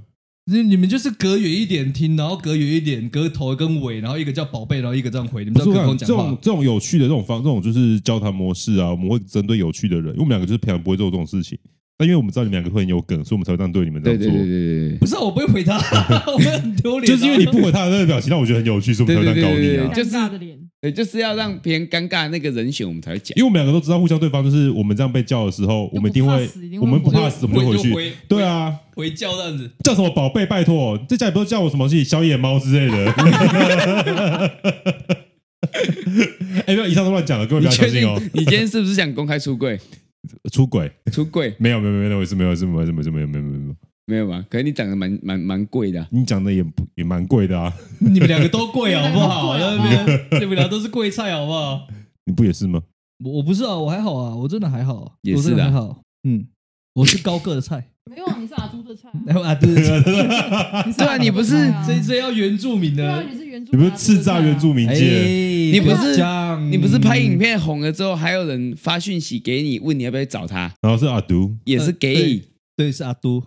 [0.47, 5.43] 你你们就是隔远一点听，然后隔远一点，隔头跟尾，然后一个叫宝贝，然后一个这样回。
[5.43, 11.59] 你们这种这种这种有趣的这种方，这种就是交谈模式啊，我们会针对有趣的人，因为我们两个就是平常不会做这种事情。
[12.05, 14.31] 但因为我们知道你们两个会很有梗，所以我们才会这样对你们这样做。
[14.31, 15.79] 对对对对，不是、啊、我不会回他，
[16.31, 17.11] 我会很丢脸。
[17.11, 19.91] 就是因为你不回他的那个表情，让我觉得很有趣，所以我们才会这样搞你啊。
[19.95, 23.33] 就是尬的脸，对，就是要让别人尴尬的那个人选，我们才会讲。
[23.37, 26.47] 因为我们两个都知道，互相对方就是我们这样被叫的时候，我们一定会，
[26.79, 28.13] 我们不怕死，我们就回去。
[28.29, 30.45] 对啊，回叫这样子，叫什么宝贝？
[30.45, 33.15] 拜托，在家里不是叫我什么小野猫之类的。
[36.67, 38.21] 哎，不要以上都乱讲了，各位不要相信哦。
[38.35, 39.81] 你今天是不是想公开出柜？
[40.53, 43.75] 出轨，出轨， 没有没有没有那回事，没有什么什么什么没有没有没有没有
[44.07, 44.45] 没有吧？
[44.51, 46.65] 可是你长得蛮蛮蛮贵的，你长得也
[46.95, 47.73] 也蛮贵的啊！
[48.01, 49.57] 你们两个都贵好不好？
[49.59, 51.87] 那边你们俩都是贵菜好不好？
[52.27, 52.83] 你不也是吗？
[53.25, 56.03] 我我不是啊，我还好啊，我真的还好，也是还好。
[56.29, 56.47] 嗯，
[56.95, 61.55] 我是高个的菜，没有，你是阿都 的菜，然后阿都的菜，对啊，你不是
[61.87, 65.65] 这这要原住民的，你是原住，你不是叱咤原住民界。
[65.73, 66.17] 你不是
[66.71, 70.73] 你不是拍影片红了之后，还有人发讯息给你，问你要不要找他？
[70.83, 72.43] 然后是阿都，也是给，
[72.77, 73.43] 对，是阿都。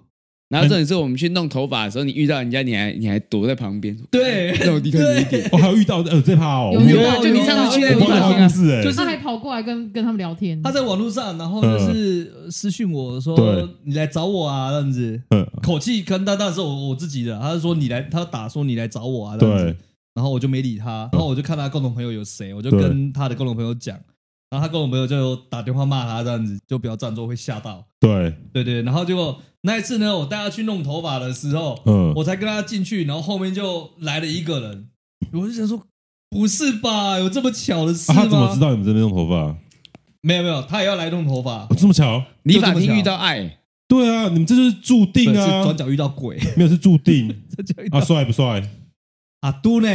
[0.49, 5.49] 然后这里是我们去弄头发的时候，你遇到人家，你还你还躲在旁边，对，让我离开你一点。
[5.51, 10.61] 我还有遇到呃，这怕哦，有有，就你上次去那个地方，是就是他还跑过来跟跟他们聊天。
[10.63, 13.37] 他在网络上，然后就是私讯我说，
[13.83, 15.21] 你来找我啊，这样子，
[15.61, 19.75] 口气跟他当时我我自己的，他是说你来，他打说你来找我啊，这样子。
[20.17, 23.95] 然后我就没理他，然后我就看他共同朋友有谁，我就跟他的共同朋友讲，
[24.49, 27.85] 然后他共同朋友就打电话骂他这样子，就不要这样做会吓到。
[27.99, 28.33] 对。
[28.51, 34.87] 对对，然后结果那一次呢，我带他去弄头发的时候，嗯，我才跟他进去，然后后面就来了一个人，
[35.33, 35.79] 我就想说，
[36.31, 38.23] 不是吧，有这么巧的事吗？
[38.23, 39.55] 他怎么知道你们这边弄头发？
[40.21, 47.43] 没有没有，他也要来弄头发，这么巧，理发厅遇到爱，对啊，你们这就是注定啊，转角遇到鬼，没有是注定，
[47.91, 48.67] 啊，帅不帅？
[49.41, 49.89] 阿都呢？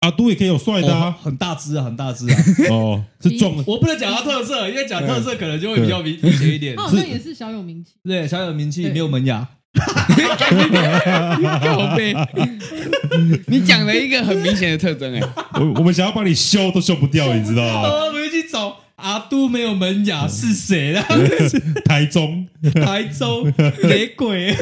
[0.00, 2.36] 阿都也可以有帅的啊，很大只啊，很大只啊。
[2.70, 3.64] 哦， 是壮的。
[3.66, 6.76] 我不能讲他特色，因为讲特色可能就会比较明明显一点。
[6.76, 9.48] 他好像也是小有名气，对，小有名气，没有门牙。
[13.46, 15.20] 你讲了一个很明显的特征哎，
[15.54, 17.82] 我我们想要帮你修都修不掉，你知道吗？
[18.06, 21.02] 我们去找阿都没有门牙是谁啦？
[21.86, 22.46] 台中，
[22.84, 23.44] 台中
[23.84, 24.52] 雷鬼，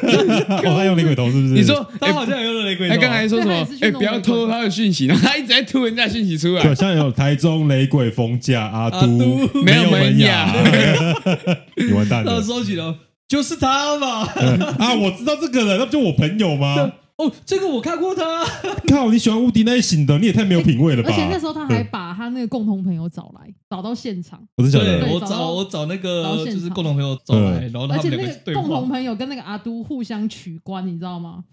[0.48, 1.54] 他用雷鬼头是不是？
[1.54, 2.94] 你说他好像有用雷鬼头。
[2.94, 3.66] 他刚才说什么？
[3.80, 6.62] 哎，不要偷他的讯息，然后他一直在偷人家讯息出来。
[6.62, 9.08] 好，像有台中雷鬼封架阿都
[9.62, 10.54] 没有门牙，
[11.76, 12.40] 你完蛋了。
[12.40, 12.94] 他收起了。
[13.28, 14.22] 就是他嘛！
[14.78, 16.92] 啊，我知道这个人，那不就我朋友吗？
[17.18, 18.44] 哦，这个我看过他。
[18.88, 21.08] 靠，你喜欢无敌那一型的，你也太没有品味了吧！
[21.10, 24.40] 而且那时候他还把他那个共同朋友找来，找到现场。
[24.56, 31.44] 我是晓得，我找我找那个就是共同朋友找来，然后他们两个而且那个共同朋友跟那个阿都互相取关，你知道吗？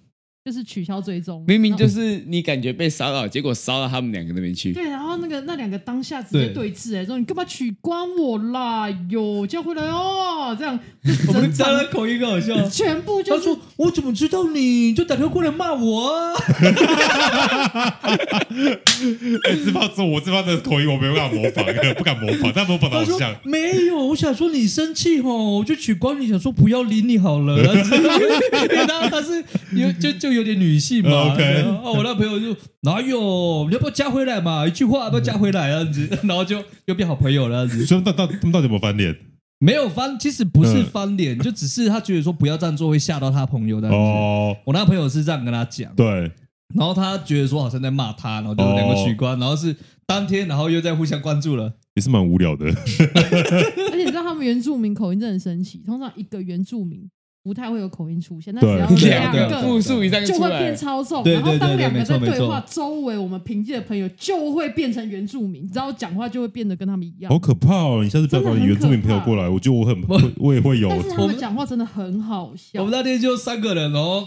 [0.45, 4.73] 就是取消追踪，明明就是你感觉被骚扰，结果骚到他们两个那边去。
[4.73, 8.89] 对，然后那个那两个当下直接对峙，哎，说你干嘛取关我啦？
[9.09, 10.77] 有，叫回来哦，这样。
[11.29, 16.33] 我们家的口音更好笑， 全部就他说，我怎么知道你就打电话过来骂我啊？
[19.45, 21.65] 哎，自爆说，我这方的口音我没有办法模仿，
[21.95, 23.33] 不敢模仿，但模仿的好像。
[23.43, 27.63] 没有，我想说你生气吼，我就取关你，想说不要理你好了。
[27.63, 29.41] 然后他是
[29.71, 30.32] 有就就。
[30.33, 33.65] 有点女性嘛？OK，哦，我那朋友就哪有？
[33.67, 34.67] 你要不要加回来嘛？
[34.67, 37.85] 一句话要不要加回来这样子， 然后就又变好朋友了这样子。
[37.85, 39.15] 所以到到他们到底有没有翻脸？
[39.59, 43.87] 没有翻，其实不是翻脸，就只是他觉得说不要这样做会吓到他朋友的。
[43.89, 46.29] 哦，我那朋友是这样跟他讲，对，
[46.75, 49.73] 然后他觉得说好像在骂他，然后就两个取关，然后是
[50.05, 52.65] 当天，然后又在互相关注了，也是蛮无聊的。
[52.67, 57.09] 而且你知道他们原住民口音真的很神奇，通常一个原住民。
[57.43, 58.63] 不太会有口音出现，但
[58.95, 61.21] 只要两个复数以上就会变超重。
[61.25, 67.29] 然后当两个在对话，周围我们平地的朋友就会变成原住民，然后讲话就会变得跟他们一样。
[67.29, 67.99] 好可怕哦！
[68.01, 70.87] 你下次不要找你原住民朋友过来，我觉得我很，我也会有。
[70.87, 72.79] 但是他们讲话真的很好笑。
[72.79, 74.25] 我们那天就三个人哦，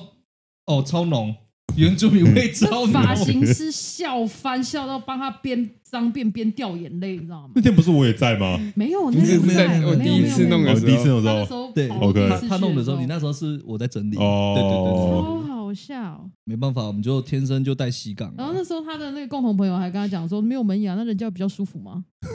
[0.66, 1.34] 哦，超浓。
[1.76, 7.50] 原住民味超浓，发型师笑翻，笑到帮他边脏辫边掉眼泪，你知道吗？
[7.54, 8.58] 那天不是我也在吗？
[8.74, 9.80] 没有，那天不在。
[9.84, 12.28] 我第一次弄的时候，第一次弄的时候，对，OK。
[12.48, 14.16] 他弄的时候，你那时候是我在整理。
[14.16, 16.28] 哦，对对对，超好笑。
[16.44, 18.32] 没办法，我们就天生就带西港。
[18.36, 22.04] 然后那时候他的那个共同朋友还跟他讲说，没有门牙，那人家比较舒服吗？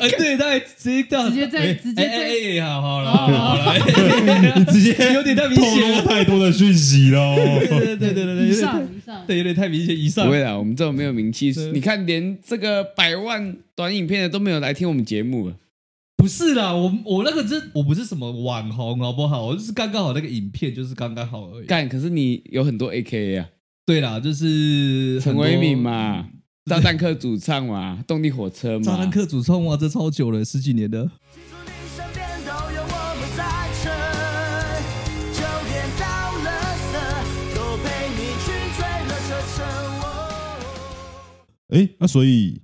[0.00, 7.36] 哎，对，他直接直接在，直接在，好好了，好了，直接有点太明显，透露太多的讯息了。
[7.36, 10.24] 对对对对对，以上以上，对，有点太明显，以上。
[10.26, 15.54] 不会啦，我们这种没有名气，你看连这个百万短影片的都没有来听我们节目了。
[16.16, 19.44] 不是啦，我我那个是，我不是什么网红，好不好？
[19.44, 21.66] 我就是刚刚好那个影片，就是刚刚好而已。
[21.66, 23.48] 干，可是你有很多 AKA 啊。
[23.84, 26.26] 对啦，就是陈为民嘛。
[26.64, 28.84] 炸弹客主唱嘛，动力火车嘛。
[28.84, 31.08] 炸弹客主唱哇，这超久了，十几年的。
[41.68, 42.62] 哎，那所以，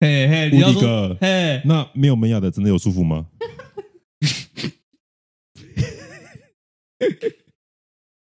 [0.00, 3.26] 嘿嘿，无敌哥，嘿，那没有门牙的真的有舒服吗？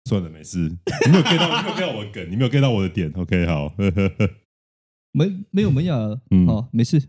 [0.05, 0.57] 算了，没事，
[1.05, 3.71] 你没有 get 到，你没有 get 到我的梗，你没有 get 到我的点，OK，好。
[5.13, 5.95] 没没有门牙，
[6.31, 7.01] 嗯，好，没事。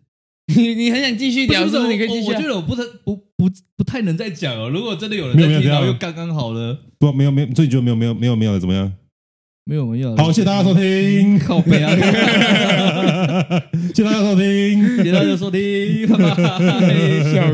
[0.55, 1.89] 你 你很想继续聊，是不是？
[1.93, 2.29] 你可以继续。
[2.33, 4.69] 我觉得我不太不不不太能再讲了。
[4.69, 6.79] 如果真的有人在听到，又刚刚好了。
[6.99, 8.93] 不，没有没有，所以你觉得没有没有没有没有的怎么样？
[9.65, 10.17] 没有我们要。
[10.17, 11.39] 好，谢谢大家收听。
[11.39, 11.95] 靠背啊！
[13.95, 16.09] 谢谢大家收听，谢谢大家收听。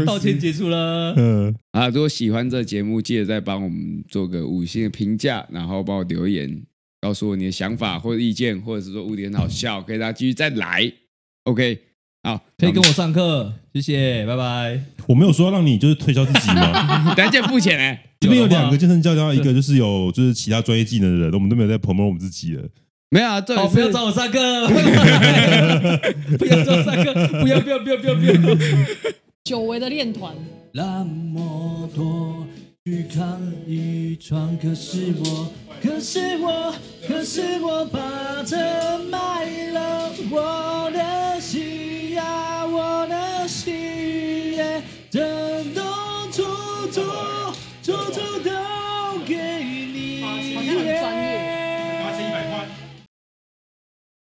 [0.05, 1.15] 道歉结束了。
[1.17, 6.63] 嗯啊，如果喜欢这节目，记得再帮我们做个五星的评价，然后帮我留言。
[7.03, 10.91] 告诉我你的想法或者意见，或者是说无敌很好笑，可以大家继续再来。
[11.45, 11.79] OK，
[12.27, 14.81] 好，可以跟我上课，谢谢，拜拜。
[15.07, 17.15] 我没有说要让你就是推销自己吗？
[17.15, 18.03] 等下付钱哎。
[18.19, 22.65] 这边有两个健身教练，一个就是有就是其他专业技能的人，我们都没有在 promote 我们自己了。
[23.11, 24.67] 没有啊，好， 不要找我上课，
[26.37, 28.35] 不要找我上课，不要不要不要不要不要。
[29.45, 30.35] 久违的练团。
[30.73, 32.45] 那么多
[32.85, 35.53] 去看一场，可是我。
[35.81, 36.75] 可是我，
[37.07, 38.57] 可是我把这
[39.11, 40.99] 卖了，我的
[43.67, 44.81] Yeah,